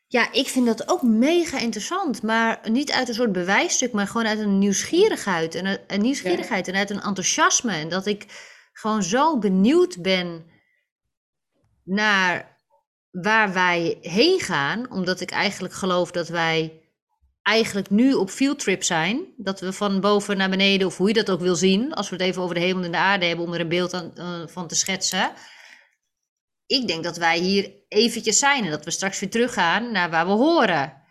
[0.09, 2.23] ja, ik vind dat ook mega interessant.
[2.23, 5.55] Maar niet uit een soort bewijsstuk, maar gewoon uit een nieuwsgierigheid.
[5.55, 7.73] En een, nieuwsgierigheid en uit een enthousiasme.
[7.73, 8.27] En dat ik
[8.73, 10.45] gewoon zo benieuwd ben
[11.85, 12.57] naar
[13.11, 14.91] waar wij heen gaan.
[14.91, 16.83] Omdat ik eigenlijk geloof dat wij
[17.43, 19.27] eigenlijk nu op fieldtrip zijn.
[19.37, 21.95] Dat we van boven naar beneden, of hoe je dat ook wil zien.
[21.95, 23.95] Als we het even over de hemel en de aarde hebben, om er een beeld
[23.95, 25.33] aan, uh, van te schetsen
[26.69, 30.27] ik denk dat wij hier eventjes zijn en dat we straks weer teruggaan naar waar
[30.27, 31.03] we horen.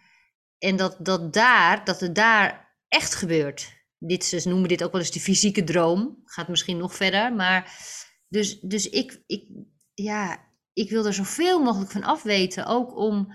[0.58, 3.76] En dat, dat, daar, dat het daar echt gebeurt.
[3.98, 6.22] Dit, ze noemen dit ook wel eens de fysieke droom.
[6.24, 7.34] Gaat misschien nog verder.
[7.34, 7.72] Maar
[8.28, 9.50] dus, dus ik, ik,
[9.94, 12.66] ja, ik wil er zoveel mogelijk van afweten.
[12.66, 13.34] Ook om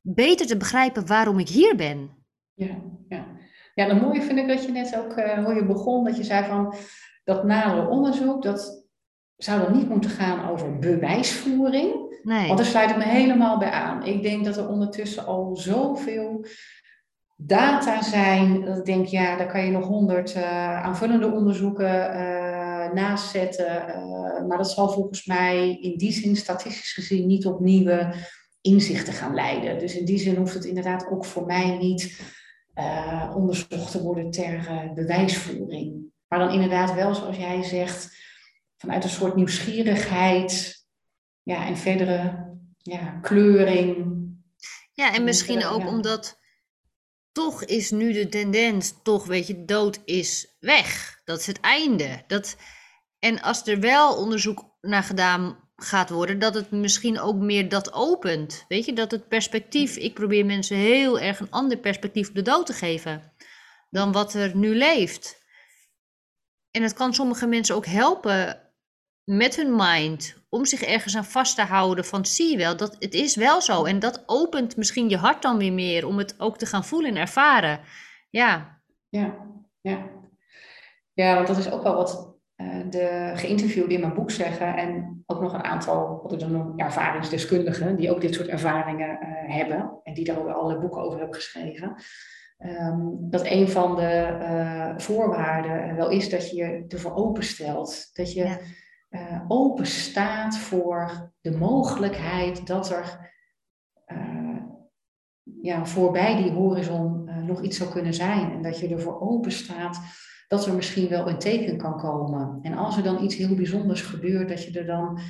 [0.00, 2.24] beter te begrijpen waarom ik hier ben.
[2.54, 3.26] Ja, ja.
[3.74, 6.24] ja het mooie vind ik dat je net ook, uh, hoe je begon, dat je
[6.24, 6.74] zei van
[7.24, 8.86] dat nadere onderzoek, dat
[9.36, 12.05] zou dat niet moeten gaan over bewijsvoering.
[12.26, 12.46] Nee.
[12.46, 14.04] Want daar sluit ik me helemaal bij aan.
[14.04, 16.46] Ik denk dat er ondertussen al zoveel
[17.36, 18.64] data zijn.
[18.64, 23.88] Dat ik denk, ja, daar kan je nog honderd uh, aanvullende onderzoeken uh, naast zetten.
[23.88, 28.14] Uh, maar dat zal volgens mij in die zin statistisch gezien niet op nieuwe
[28.60, 29.78] inzichten gaan leiden.
[29.78, 32.20] Dus in die zin hoeft het inderdaad ook voor mij niet
[33.34, 36.04] onderzocht te worden ter bewijsvoering.
[36.28, 38.16] Maar dan inderdaad wel, zoals jij zegt
[38.76, 40.75] vanuit een soort nieuwsgierigheid
[41.46, 44.14] ja, en verdere ja, kleuring.
[44.92, 46.40] Ja, en misschien ook omdat
[47.32, 51.20] toch is nu de tendens, toch weet je, dood is weg.
[51.24, 52.22] Dat is het einde.
[52.26, 52.56] Dat,
[53.18, 57.92] en als er wel onderzoek naar gedaan gaat worden, dat het misschien ook meer dat
[57.92, 58.64] opent.
[58.68, 62.42] Weet je, dat het perspectief, ik probeer mensen heel erg een ander perspectief op de
[62.42, 63.32] dood te geven
[63.90, 65.44] dan wat er nu leeft.
[66.70, 68.65] En het kan sommige mensen ook helpen
[69.26, 72.96] met hun mind om zich ergens aan vast te houden van zie je wel, dat
[72.98, 73.84] het is wel zo.
[73.84, 77.10] En dat opent misschien je hart dan weer meer om het ook te gaan voelen
[77.10, 77.80] en ervaren.
[78.30, 78.80] Ja.
[79.08, 79.34] Ja,
[79.80, 80.10] ja.
[81.12, 84.76] Ja, want dat is ook wel wat uh, de geïnterviewden in mijn boek zeggen.
[84.76, 89.18] En ook nog een aantal, wat ik dan noem, ervaringsdeskundigen, die ook dit soort ervaringen
[89.22, 90.00] uh, hebben.
[90.02, 91.94] En die daar ook alle boeken over hebben geschreven.
[92.58, 98.10] Um, dat een van de uh, voorwaarden wel is dat je je ervoor openstelt.
[98.12, 98.58] Dat je ja
[99.16, 103.32] uh, open staat voor de mogelijkheid dat er
[104.12, 104.62] uh,
[105.62, 108.52] ja, voorbij die horizon uh, nog iets zou kunnen zijn.
[108.52, 110.00] En dat je ervoor open staat
[110.48, 112.58] dat er misschien wel een teken kan komen.
[112.62, 115.20] En als er dan iets heel bijzonders gebeurt, dat je er dan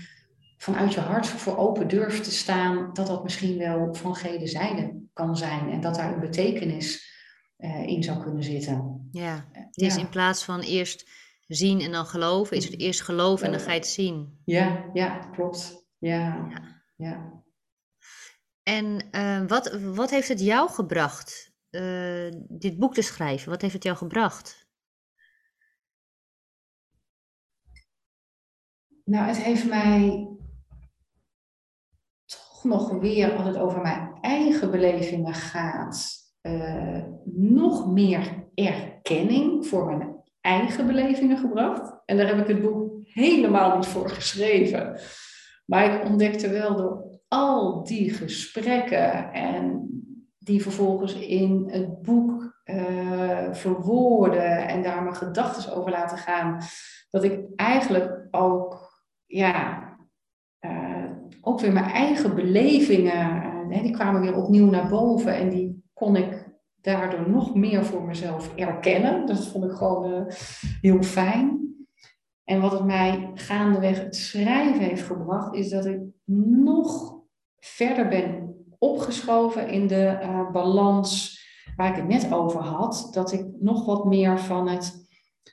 [0.57, 5.01] vanuit je hart voor open durft te staan, dat dat misschien wel van gele zijde
[5.13, 5.71] kan zijn.
[5.71, 7.15] En dat daar een betekenis
[7.87, 9.09] in zou kunnen zitten.
[9.11, 11.09] Ja, het is in plaats van eerst
[11.47, 14.41] zien en dan geloven, is het eerst geloven en dan ga je het zien.
[14.45, 15.89] Ja, ja, klopt.
[15.99, 16.83] Ja, ja.
[16.97, 17.45] ja.
[18.63, 23.51] En uh, wat, wat heeft het jou gebracht, uh, dit boek te schrijven?
[23.51, 24.69] Wat heeft het jou gebracht?
[29.05, 30.29] Nou, het heeft mij
[32.25, 39.87] toch nog weer, als het over mijn eigen belevingen gaat, uh, nog meer erkenning voor
[39.87, 40.16] mijn
[40.47, 42.03] eigen belevingen gebracht.
[42.05, 45.01] En daar heb ik het boek helemaal niet voor geschreven.
[45.65, 49.89] Maar ik ontdekte wel door al die gesprekken en
[50.39, 56.59] die vervolgens in het boek uh, verwoorden en daar mijn gedachten over laten gaan,
[57.11, 59.85] dat ik eigenlijk ook, ja,
[60.61, 65.85] uh, ook weer mijn eigen belevingen, uh, die kwamen weer opnieuw naar boven en die
[65.93, 66.36] kon ik
[66.87, 69.27] daardoor nog meer voor mezelf erkennen.
[69.27, 70.33] Dat vond ik gewoon
[70.81, 71.75] heel fijn.
[72.45, 76.01] En wat het mij gaandeweg het schrijven heeft gebracht, is dat ik
[76.65, 77.15] nog
[77.59, 81.41] verder ben opgeschoven in de uh, balans
[81.77, 83.09] waar ik het net over had.
[83.13, 85.07] Dat ik nog wat meer van het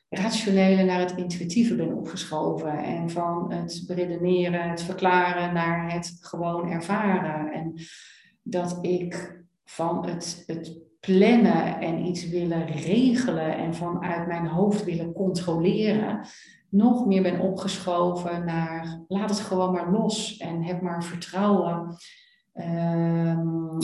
[0.10, 2.78] rationele naar het intuïtieve ben opgeschoven.
[2.78, 7.52] En van het beredeneren, het verklaren naar het gewoon ervaren.
[7.54, 7.74] En
[8.42, 15.14] dat ik van het, het plannen en iets willen regelen en vanuit mijn hoofd willen
[15.14, 16.26] controleren,
[16.70, 21.96] nog meer ben opgeschoven naar laat het gewoon maar los en heb maar vertrouwen
[22.54, 23.80] ehm,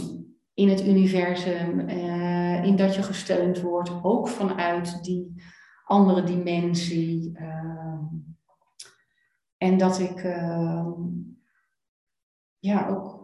[0.53, 5.41] in het universum, uh, in dat je gesteund wordt, ook vanuit die
[5.85, 7.31] andere dimensie.
[7.33, 8.03] Ehm,
[9.57, 10.91] en dat ik ehm,
[12.59, 13.18] ja, ook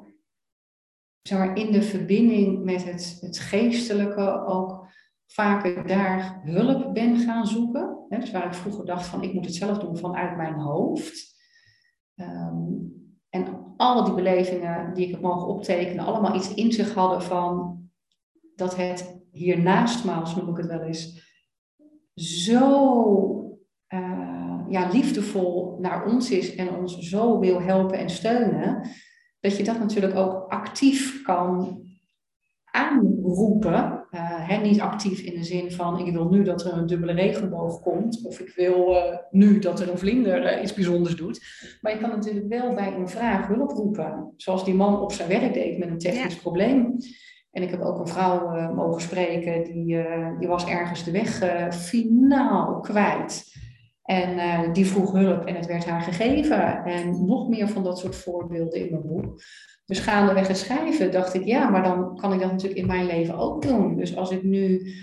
[1.28, 4.88] zeg maar, in de verbinding met het, het geestelijke ook
[5.28, 8.05] vaker daar hulp ben gaan zoeken.
[8.09, 11.36] dus waar ik vroeger dacht van ik moet het zelf doen vanuit mijn hoofd.
[12.15, 12.63] Ehm,
[13.30, 17.80] en al die belevingen die ik heb mogen optekenen, allemaal iets in zich hadden van
[18.55, 21.23] dat het hiernaastmaals, noem ik het wel eens,
[22.15, 23.59] zo
[23.93, 28.89] uh, ja, liefdevol naar ons is en ons zo wil helpen en steunen,
[29.46, 31.80] dat je dat natuurlijk ook actief kan
[32.72, 34.04] aanroepen.
[34.12, 37.82] Uh, niet actief in de zin van ik wil nu dat er een dubbele regenboog
[37.82, 41.41] komt, of ik wil uh, nu dat er een vlinder uh, iets bijzonders doet.
[41.82, 45.30] Maar je kan natuurlijk wel bij een vraag hulp roepen, zoals die man op zijn
[45.30, 46.41] werk deed met een technisch ja.
[46.41, 46.96] probleem.
[47.52, 49.98] En ik heb ook een vrouw mogen spreken, die,
[50.39, 51.43] die was ergens de weg
[51.74, 53.54] finaal kwijt.
[54.06, 56.84] En uh, die vroeg hulp en het werd haar gegeven.
[56.84, 59.41] En nog meer van dat soort voorbeelden in mijn boek.
[59.86, 63.06] Dus gaandeweg het schrijven dacht ik, ja, maar dan kan ik dat natuurlijk in mijn
[63.06, 63.95] leven ook doen.
[63.95, 64.93] Dus als ik nu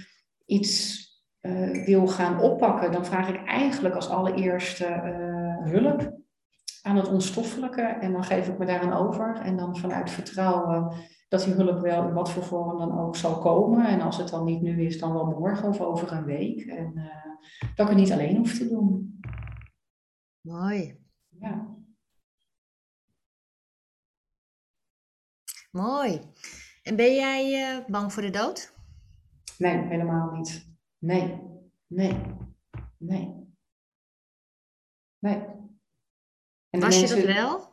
[0.46, 1.00] iets
[1.40, 6.20] uh, wil gaan oppakken, dan vraag ik eigenlijk als allereerste uh, hulp
[6.82, 7.82] aan het onstoffelijke.
[7.82, 9.40] En dan geef ik me daaraan over.
[9.44, 10.94] En dan vanuit vertrouwen
[11.32, 13.86] dat die hulp wel in wat voor vorm dan ook zal komen.
[13.86, 16.60] En als het dan niet nu is, dan wel morgen of over een week.
[16.66, 17.24] En uh,
[17.74, 19.20] dat ik het niet alleen hoef te doen.
[20.40, 21.00] Mooi.
[21.28, 21.76] Ja.
[25.70, 26.20] Mooi.
[26.82, 28.74] En ben jij uh, bang voor de dood?
[29.58, 30.66] Nee, helemaal niet.
[30.98, 31.40] Nee,
[31.86, 32.20] nee,
[32.98, 33.54] nee.
[35.18, 35.36] Nee.
[36.70, 37.20] En Was mensen...
[37.20, 37.71] je dat wel?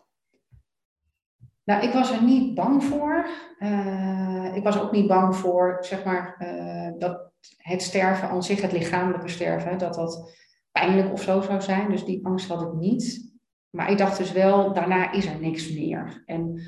[1.70, 3.30] Nou, ik was er niet bang voor.
[3.60, 8.62] Uh, ik was ook niet bang voor, zeg maar, uh, dat het sterven aan zich,
[8.62, 10.38] het lichamelijke sterven, dat dat
[10.72, 11.92] pijnlijk of zo zou zijn.
[11.92, 13.34] Dus die angst had ik niet.
[13.70, 16.24] Maar ik dacht dus wel, daarna is er niks meer.
[16.26, 16.62] En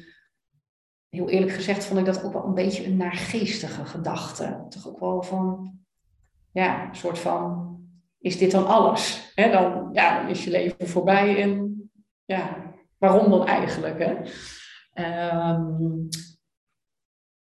[1.10, 4.66] heel eerlijk gezegd vond ik dat ook wel een beetje een naargeestige gedachte.
[4.70, 5.80] Toch ook wel van,
[6.52, 7.78] ja, een soort van,
[8.20, 9.34] is dit dan alles?
[9.36, 11.82] Dan, ja, dan is je leven voorbij en
[12.26, 14.00] ja, waarom dan eigenlijk?
[14.00, 14.16] Hè?
[14.94, 16.08] Um,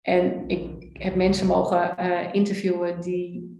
[0.01, 3.59] en ik heb mensen mogen uh, interviewen die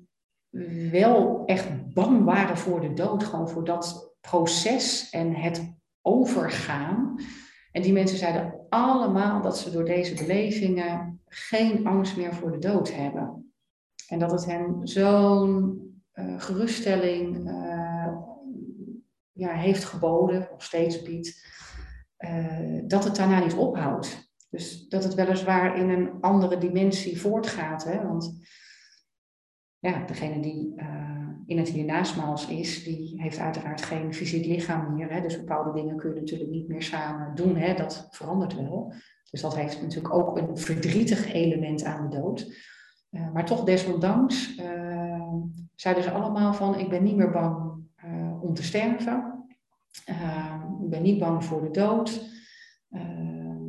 [0.91, 7.19] wel echt bang waren voor de dood, gewoon voor dat proces en het overgaan.
[7.71, 12.57] En die mensen zeiden allemaal dat ze door deze belevingen geen angst meer voor de
[12.57, 13.53] dood hebben.
[14.07, 15.79] En dat het hen zo'n
[16.13, 18.13] uh, geruststelling uh,
[19.31, 21.45] ja, heeft geboden, nog steeds biedt,
[22.21, 24.29] uh, dat het daarna niet ophoudt.
[24.49, 27.83] Dus dat het weliswaar in een andere dimensie voortgaat.
[27.83, 28.07] Hè?
[28.07, 28.39] Want
[29.79, 35.11] ja, degene die uh, in het hiernamaals is, die heeft uiteraard geen fysiek lichaam meer.
[35.11, 35.21] Hè?
[35.21, 37.55] Dus bepaalde dingen kun je natuurlijk niet meer samen doen.
[37.55, 37.73] Hè?
[37.73, 38.93] Dat verandert wel.
[39.29, 42.69] Dus dat heeft natuurlijk ook een verdrietig element aan de dood.
[43.11, 44.55] Uh, maar toch desondanks
[45.75, 47.79] zeiden ze allemaal van ik ben niet meer bang
[48.41, 49.40] om te sterven.
[50.83, 52.29] Ik ben niet bang voor de dood.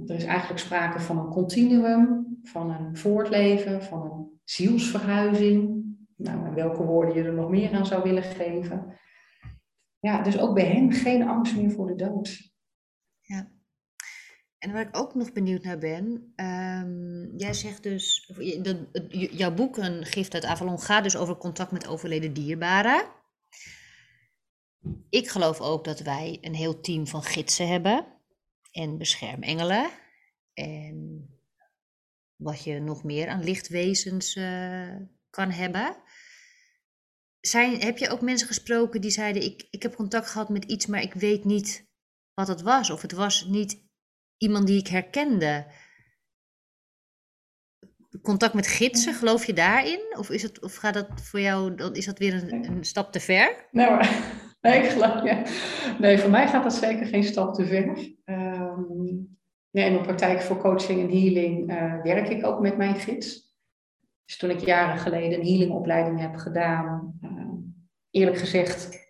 [0.06, 5.84] er is eigenlijk sprake van een continuum, van een voortleven, van een zielsverhuizing.
[6.16, 9.00] Nou, welke woorden je er nog meer aan zou willen geven.
[9.98, 12.52] Ja, dus ook bij hen geen angst meer voor de dood.
[13.20, 13.50] Ja.
[14.58, 18.76] En waar ik ook nog benieuwd naar ben, um, jij zegt dus, dat,
[19.10, 23.04] jouw boek, Een gift uit Avalon, gaat dus over contact met overleden dierbaren.
[25.10, 28.06] Ik geloof ook dat wij een heel team van gidsen hebben
[28.70, 29.90] en beschermengelen.
[30.54, 31.26] En
[32.36, 34.96] wat je nog meer aan lichtwezens uh,
[35.30, 35.96] kan hebben.
[37.40, 40.86] Zijn, heb je ook mensen gesproken die zeiden: ik, ik heb contact gehad met iets,
[40.86, 41.86] maar ik weet niet
[42.34, 42.90] wat het was?
[42.90, 43.82] Of het was niet
[44.36, 45.66] iemand die ik herkende?
[48.22, 50.16] Contact met gidsen, geloof je daarin?
[50.18, 53.20] Of, is het, of gaat dat voor jou, is dat weer een, een stap te
[53.20, 53.68] ver?
[54.62, 55.22] Nee, ik geloof,
[55.98, 57.84] nee, voor mij gaat dat zeker geen stap te ver.
[58.24, 59.38] Um,
[59.70, 63.50] nee, in mijn praktijk voor coaching en healing uh, werk ik ook met mijn gids.
[64.24, 67.30] Dus toen ik jaren geleden een healingopleiding heb gedaan, uh,
[68.10, 69.00] eerlijk gezegd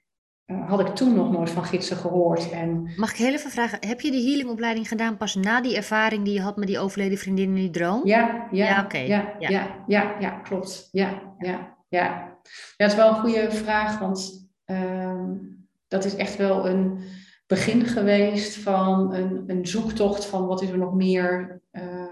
[0.46, 2.50] uh, had ik toen nog nooit van gidsen gehoord.
[2.50, 2.92] En...
[2.96, 6.34] Mag ik heel even vragen, heb je die healingopleiding gedaan pas na die ervaring die
[6.34, 8.06] je had met die overleden vriendin in die droom?
[8.06, 9.06] Ja, ja, ja, okay.
[9.06, 9.48] ja, ja.
[9.48, 10.88] ja, ja, ja, klopt.
[10.92, 11.76] Ja, ja, ja.
[11.88, 12.38] ja,
[12.76, 15.30] het is wel een goede vraag, want uh,
[15.88, 16.98] dat is echt wel een
[17.46, 22.02] begin geweest van een, een zoektocht van wat is er nog meer uh,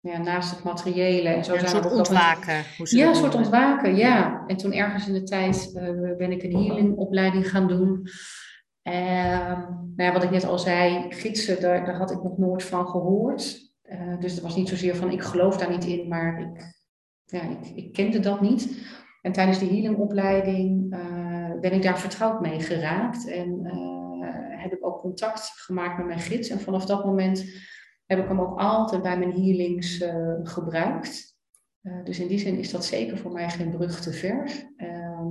[0.00, 1.28] ja, naast het materiële.
[1.28, 2.64] En zo een soort ontwaken.
[2.84, 4.44] ja, een soort ontwaken, ja.
[4.46, 8.08] En toen ergens in de tijd uh, ben ik een healingopleiding gaan doen.
[8.82, 12.62] Uh, nou ja, wat ik net al zei, gidsen, daar, daar had ik nog nooit
[12.62, 13.68] van gehoord.
[13.84, 16.74] Uh, dus het was niet zozeer van ik geloof daar niet in, maar ik,
[17.24, 18.88] ja, ik, ik kende dat niet.
[19.22, 20.94] En tijdens die healingopleiding
[21.60, 23.28] ben ik daar vertrouwd mee geraakt.
[23.28, 23.66] En
[24.60, 26.48] heb ik ook contact gemaakt met mijn gids.
[26.48, 27.44] En vanaf dat moment
[28.06, 31.38] heb ik hem ook altijd bij mijn healings uh, gebruikt.
[31.82, 34.50] Uh, dus in die zin is dat zeker voor mij geen brug te ver.
[34.76, 35.26] Uh,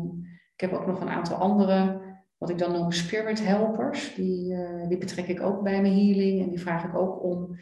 [0.54, 2.02] ik heb ook nog een aantal andere,
[2.38, 4.16] wat ik dan noem spirit helpers.
[4.16, 4.56] Die,
[4.88, 6.42] die betrek ik ook bij mijn healing.
[6.42, 7.58] En die vraag ik ook om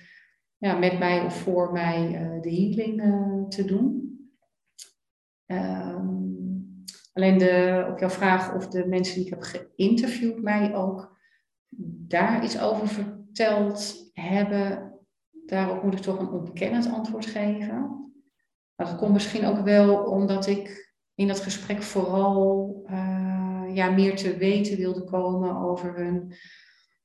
[0.57, 2.09] ja, met mij of voor mij
[2.41, 3.01] de healing
[3.49, 4.05] te doen.
[7.17, 11.17] Alleen de, op jouw vraag of de mensen die ik heb geïnterviewd mij ook
[12.07, 14.87] daar iets over verteld hebben
[15.45, 18.11] daarop moet ik toch een ontkennend antwoord geven.
[18.75, 24.15] Maar dat komt misschien ook wel omdat ik in dat gesprek vooral uh, ja, meer
[24.15, 26.33] te weten wilde komen over hun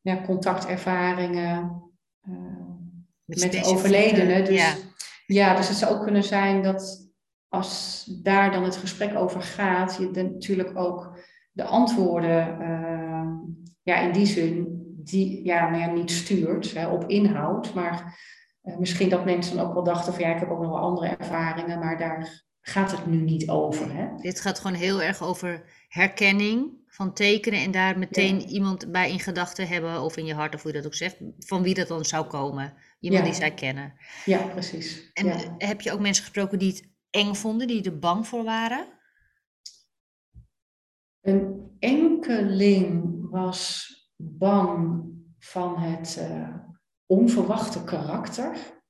[0.00, 1.82] ja, contactervaringen
[2.28, 2.34] uh,
[3.24, 4.44] met, de overledenen.
[4.44, 4.74] Dus, ja.
[5.26, 7.11] ja, dus het zou ook kunnen zijn dat
[7.52, 11.18] als daar dan het gesprek over gaat, je natuurlijk ook
[11.52, 13.30] de antwoorden uh,
[13.82, 18.18] ja, in die zin die ja, nou ja, niet stuurt hè, op inhoud, maar
[18.62, 21.06] uh, misschien dat mensen ook wel dachten van ja, ik heb ook nog wel andere
[21.06, 23.94] ervaringen, maar daar gaat het nu niet over.
[23.94, 24.06] Hè?
[24.16, 29.20] Dit gaat gewoon heel erg over herkenning van tekenen en daar meteen iemand bij in
[29.20, 31.88] gedachten hebben, of in je hart, of hoe je dat ook zegt, van wie dat
[31.88, 32.74] dan zou komen.
[33.00, 33.94] Iemand die zij kennen.
[34.24, 35.10] Ja, precies.
[35.12, 38.86] En heb je ook mensen gesproken die het eng vonden, die er bang voor waren?
[41.20, 45.04] Een enkeling was bang
[45.38, 46.56] van het uh,
[47.06, 48.80] onverwachte karakter.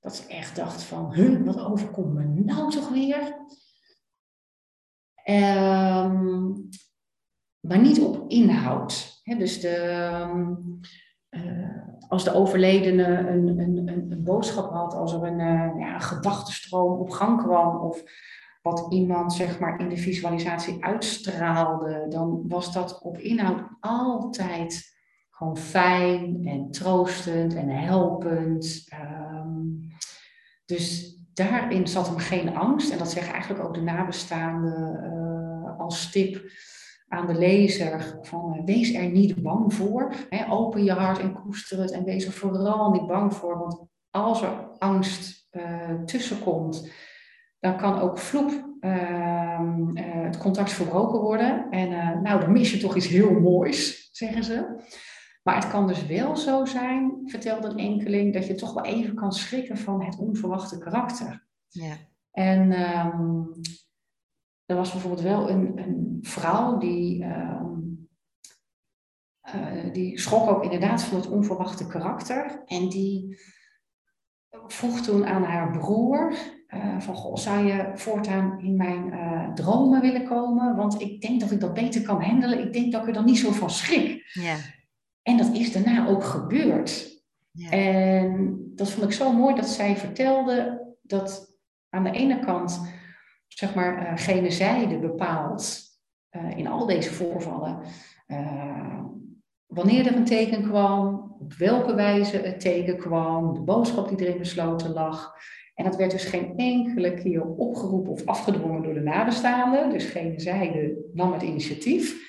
[0.00, 3.46] Dat ze echt dacht van, huh, wat overkomt me nou toch weer?
[5.24, 6.68] Um,
[7.60, 9.22] maar niet op inhoud.
[9.24, 10.56] dus de, uh,
[12.08, 17.10] als de overledene een, een, een, boodschap had, als er een, uh, ja, gedachtenstroom op
[17.10, 18.02] gang kwam, of
[18.62, 24.96] wat iemand zeg maar, in de visualisatie uitstraalde, dan was dat op inhoud altijd
[25.30, 28.86] gewoon fijn en troostend en helpend.
[28.92, 29.88] Um,
[30.64, 32.90] dus daarin zat hem geen angst.
[32.90, 36.50] En dat zeggen eigenlijk ook de nabestaanden uh, als tip
[37.08, 40.14] aan de lezer: van, uh, wees er niet bang voor.
[40.28, 43.58] Hè, open je hart en koester het en wees er vooral niet bang voor.
[43.58, 46.92] Want als er angst uh, tussenkomt,
[47.60, 51.70] dan kan ook vloep ehm, het contact verbroken worden.
[51.70, 54.76] En nou, dan mis je toch iets heel moois, zeggen ze.
[55.42, 59.14] Maar het kan dus wel zo zijn, vertelde een enkeling, dat je toch wel even
[59.14, 61.46] kan schrikken van het onverwachte karakter.
[61.68, 61.96] Ja.
[62.30, 63.42] En ehm,
[64.68, 67.78] er was bijvoorbeeld wel een, een vrouw die, ehm,
[69.40, 72.62] eh, die schrok ook inderdaad van het onverwachte karakter.
[72.66, 73.38] En die
[74.66, 76.36] vroeg toen aan haar broer
[76.74, 80.76] uh, van, goh, zou je voortaan in mijn uh, dromen willen komen?
[80.76, 82.66] Want ik denk dat ik dat beter kan handelen.
[82.66, 84.30] Ik denk dat ik er dan niet zo van schrik.
[84.32, 84.56] Ja.
[85.22, 87.22] En dat is daarna ook gebeurd.
[87.50, 87.70] Ja.
[87.70, 91.56] En dat vond ik zo mooi dat zij vertelde dat
[91.88, 92.97] aan de ene kant,
[93.48, 95.86] zeg maar, uh, gene zijde bepaalt
[96.56, 97.80] in al deze voorvallen
[99.68, 104.38] wanneer er een teken kwam, op welke wijze het teken kwam, de boodschap die erin
[104.38, 105.34] besloten lag.
[105.74, 109.90] En dat werd dus geen enkele keer opgeroepen of afgedwongen door de nabestaanden.
[109.90, 112.26] Dus geen zijde nam het initiatief.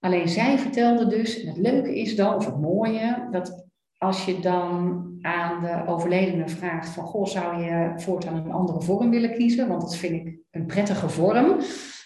[0.00, 3.67] Alleen zij vertelde dus, en het leuke is dan, of het mooie, dat
[3.98, 9.10] als je dan aan de overledene vraagt van, goh, zou je voortaan een andere vorm
[9.10, 9.68] willen kiezen?
[9.68, 11.56] Want dat vind ik een prettige vorm.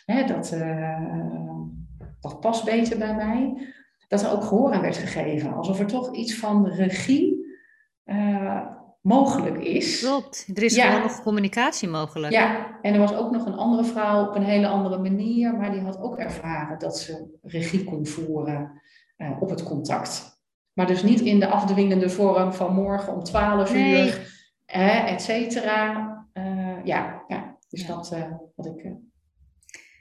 [0.04, 1.36] Hè, dat, uh,
[2.20, 3.66] dat past beter bij mij
[4.12, 5.54] dat er ook gehoor aan werd gegeven.
[5.54, 7.46] Alsof er toch iets van regie
[8.04, 8.66] uh,
[9.00, 10.00] mogelijk is.
[10.00, 10.86] Klopt, er is ja.
[10.86, 12.32] gewoon nog communicatie mogelijk.
[12.32, 15.70] Ja, en er was ook nog een andere vrouw op een hele andere manier, maar
[15.70, 18.82] die had ook ervaren dat ze regie kon voeren
[19.16, 20.31] uh, op het contact.
[20.72, 24.06] Maar dus niet in de afdwingende vorm van morgen om 12 Nee.
[24.06, 24.32] uur,
[24.66, 26.10] eh, et cetera.
[26.34, 27.86] Uh, ja, ja, dus Ja.
[27.86, 28.92] dat uh, wat, ik,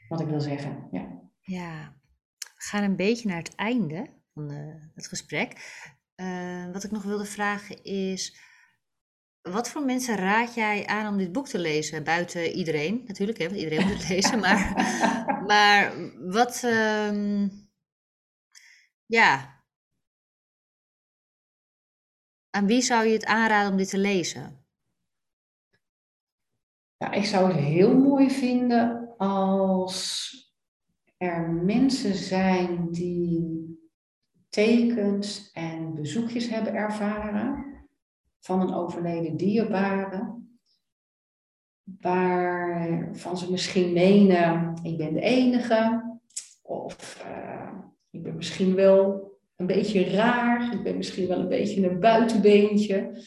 [0.07, 0.88] wat ik wil zeggen.
[0.91, 1.19] Ja.
[1.41, 1.93] Ja,
[2.39, 5.53] we gaan een beetje naar het einde van eh, het gesprek.
[6.15, 8.39] Eh, wat ik nog wilde vragen is,
[9.41, 12.03] wat voor mensen raad jij aan om dit boek te lezen?
[12.03, 14.39] Buiten iedereen natuurlijk, hè, want iedereen moet het lezen.
[14.39, 14.74] Maar,
[15.47, 15.93] maar
[16.30, 17.47] wat, ehm,
[19.05, 19.59] ja,
[22.52, 24.66] aan wie zou je het aanraden om dit te lezen?
[26.97, 30.30] Ja, ik zou het heel mooi vinden als
[31.18, 33.62] er mensen zijn die
[34.49, 37.66] tekens en bezoekjes hebben ervaren
[38.39, 40.39] van een overleden dierbare,
[41.84, 46.04] waarvan ze misschien menen, ik ben de enige,
[46.62, 47.74] of uh,
[48.10, 49.30] ik ben misschien wel
[49.62, 53.24] een beetje raar, ik ben misschien wel een beetje een buitenbeentje.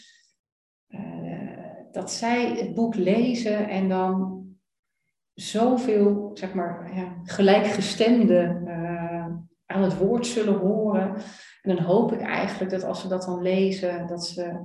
[0.88, 1.58] Uh,
[1.92, 4.42] dat zij het boek lezen en dan
[5.34, 9.26] zoveel, zeg maar, ja, gelijkgestemden uh,
[9.66, 11.14] aan het woord zullen horen.
[11.62, 14.56] En dan hoop ik eigenlijk dat als ze dat dan lezen, dat ze uh,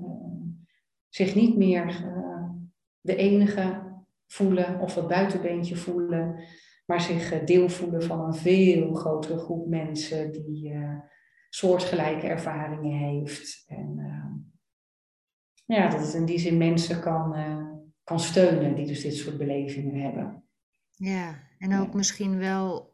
[1.10, 2.04] zich niet meer
[3.02, 3.88] de enige
[4.28, 6.44] voelen of het buitenbeentje voelen,
[6.86, 10.74] maar zich deel voelen van een veel grotere groep mensen die
[11.50, 13.64] soortgelijke ervaringen heeft.
[13.68, 13.98] En
[15.66, 17.36] ja, dat het in die zin mensen kan,
[18.04, 20.44] kan steunen die dus dit soort belevingen hebben.
[20.92, 21.96] Ja, en ook ja.
[21.98, 22.90] misschien wel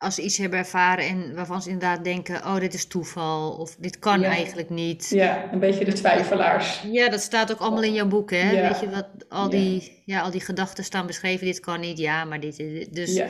[0.00, 3.76] als ze iets hebben ervaren en waarvan ze inderdaad denken, oh, dit is toeval of
[3.76, 4.28] dit kan ja.
[4.28, 5.08] eigenlijk niet.
[5.08, 6.82] Ja, een beetje de twijfelaars.
[6.82, 8.50] Ja, dat staat ook allemaal in jouw boek, hè?
[8.50, 8.68] Ja.
[8.68, 10.20] Weet je wat, al die, ja.
[10.20, 13.22] al die gedachten staan beschreven, dit kan niet, ja, maar dit, dit dus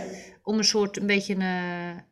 [0.42, 2.02] om een soort, een beetje een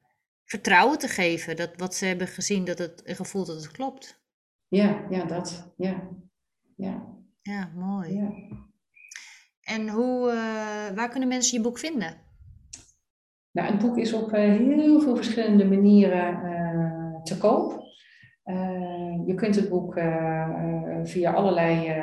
[0.49, 4.23] vertrouwen te geven, dat wat ze hebben gezien, dat het gevoel dat het klopt.
[4.69, 6.09] Ja, ja, dat, ja,
[6.77, 7.17] ja.
[7.43, 8.31] Ja, mooi.
[9.61, 12.15] En hoe, uh, waar kunnen mensen je boek vinden?
[13.53, 17.87] Nou, het boek is op uh, heel veel verschillende manieren uh, te koop.
[19.27, 19.95] je kunt het boek
[21.05, 22.03] via allerlei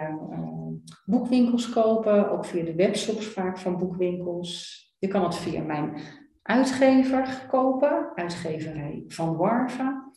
[1.06, 4.84] boekwinkels kopen, ook via de webshops vaak van boekwinkels.
[5.00, 5.98] Je kan het via mijn
[6.46, 10.12] uitgever kopen, uitgeverij van Warva.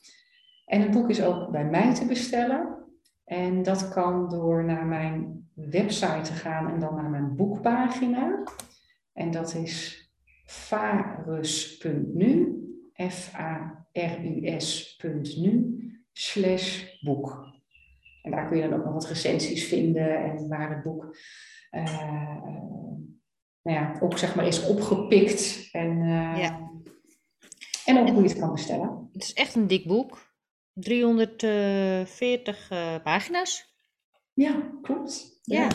[0.65, 2.77] En het boek is ook bij mij te bestellen.
[3.25, 8.43] En dat kan door naar mijn website te gaan en dan naar mijn boekpagina.
[9.13, 10.07] En dat is
[10.45, 12.07] varus.nu,
[12.93, 13.93] F-A-R-U-S.nu,
[16.13, 17.57] slash boek.
[18.23, 21.17] En daar kun je dan ook nog wat recensies vinden en waar het boek
[21.71, 22.88] uh, uh,
[23.69, 25.69] nou ja, ook zeg maar is opgepikt.
[25.73, 26.71] En, uh, ja.
[27.85, 29.09] en ook hoe je het kan bestellen.
[29.13, 30.27] Het is echt een dik boek.
[30.73, 32.69] 340
[33.03, 33.77] pagina's.
[34.33, 35.41] Ja, klopt.
[35.43, 35.69] Ja, ja,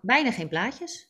[0.00, 1.08] bijna geen plaatjes.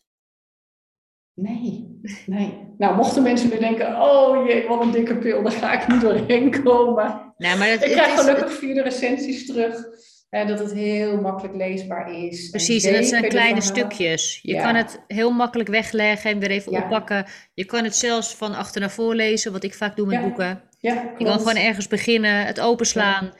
[1.34, 2.74] Nee, nee.
[2.78, 6.00] Nou, mochten mensen nu denken, oh jee, wat een dikke pil, daar ga ik niet
[6.00, 7.34] doorheen komen.
[7.36, 9.84] Nou, maar het, ik krijg het is, gelukkig via de recensies terug
[10.30, 12.50] hè, dat het heel makkelijk leesbaar is.
[12.50, 14.38] Precies, en, en dat zijn kleine stukjes.
[14.42, 14.62] Je Ja.
[14.62, 16.82] kan het heel makkelijk wegleggen en weer even Ja.
[16.82, 17.26] oppakken.
[17.54, 20.22] Je kan het zelfs van achter naar voor lezen, wat ik vaak doe met Ja,
[20.22, 20.62] boeken.
[20.78, 23.32] Ja, Je kan gewoon ergens beginnen, het openslaan.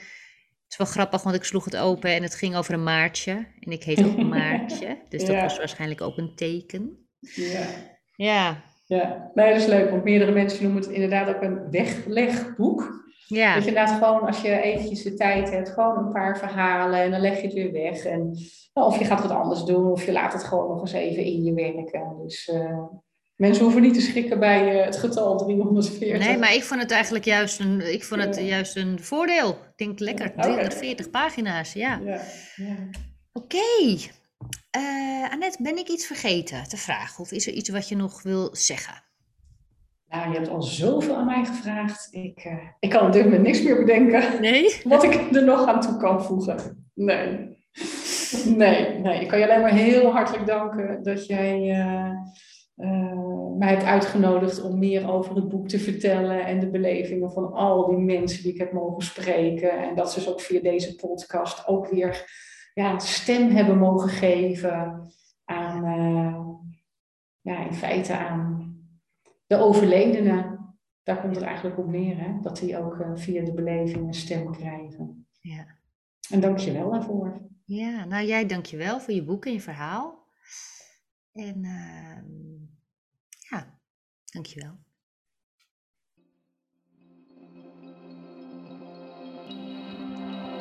[0.68, 3.32] is wel grappig, want ik sloeg het open en het ging over een maartje.
[3.60, 7.08] En ik heet ook Maartje, dus dat was waarschijnlijk ook een teken.
[7.20, 7.66] Ja.
[8.16, 13.08] Ja, Ja, nee, dat is leuk, want meerdere mensen noemen het inderdaad ook een weglegboek.
[13.36, 17.00] Ja, Dat je inderdaad gewoon, als je eventjes de tijd hebt, gewoon een paar verhalen
[17.00, 18.04] en dan leg je het weer weg.
[18.04, 18.38] En,
[18.74, 21.24] nou, of je gaat wat anders doen, of je laat het gewoon nog eens even
[21.24, 22.16] in je werken.
[22.22, 22.78] Dus eh,
[23.36, 26.18] mensen hoeven niet te schrikken bij eh, het getal 340.
[26.26, 28.42] nee, maar ik vond het eigenlijk juist een, ik vond het Ja.
[28.42, 29.50] juist een voordeel.
[29.50, 30.40] Ik denk lekker, Oké.
[30.42, 32.00] 340 pagina's, ja.
[32.04, 32.20] Ja,
[32.56, 32.76] ja.
[33.32, 33.96] Oké.
[34.70, 37.20] Eh, Annette, ben ik iets vergeten te vragen?
[37.24, 39.02] Of is er iets wat je nog wil zeggen?
[40.10, 42.08] Nou, je hebt al zoveel aan mij gevraagd.
[42.10, 44.80] Ik, eh, ik kan op dit moment niks meer bedenken Nee?
[44.84, 46.88] wat ik er nog aan toe kan voegen.
[46.94, 47.58] Nee.
[48.56, 49.20] Nee, nee.
[49.20, 52.10] Ik kan je alleen maar heel hartelijk danken dat jij eh,
[52.76, 57.52] eh, mij hebt uitgenodigd om meer over het boek te vertellen en de belevingen van
[57.52, 59.70] al die mensen die ik heb mogen spreken.
[59.70, 62.32] En dat ze dus ook via deze podcast ook weer
[62.74, 65.08] ja, stem hebben mogen geven
[65.44, 65.84] aan,
[67.40, 68.69] ja, in feite aan
[69.50, 70.58] de overledenen.
[71.02, 72.40] Daar komt het eigenlijk op neer, hè?
[72.40, 75.26] dat die ook eh, via de belevingen stem krijgen.
[75.40, 75.66] Ja.
[76.30, 77.48] En dank je wel daarvoor.
[77.64, 80.26] Ja, nou jij dankjewel voor je boek en je verhaal.
[81.32, 82.24] En ehm
[83.50, 83.78] ja,
[84.24, 84.78] dankjewel.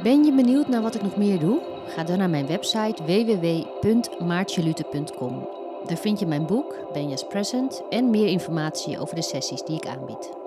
[0.04, 1.84] Ben je benieuwd naar wat ik nog meer doe?
[1.88, 5.59] Ga dan naar mijn website www.maartjelute.com.
[5.86, 9.88] Daar vind je mijn boek, Ben Present, en meer informatie over de sessies die ik
[9.88, 10.39] aanbied.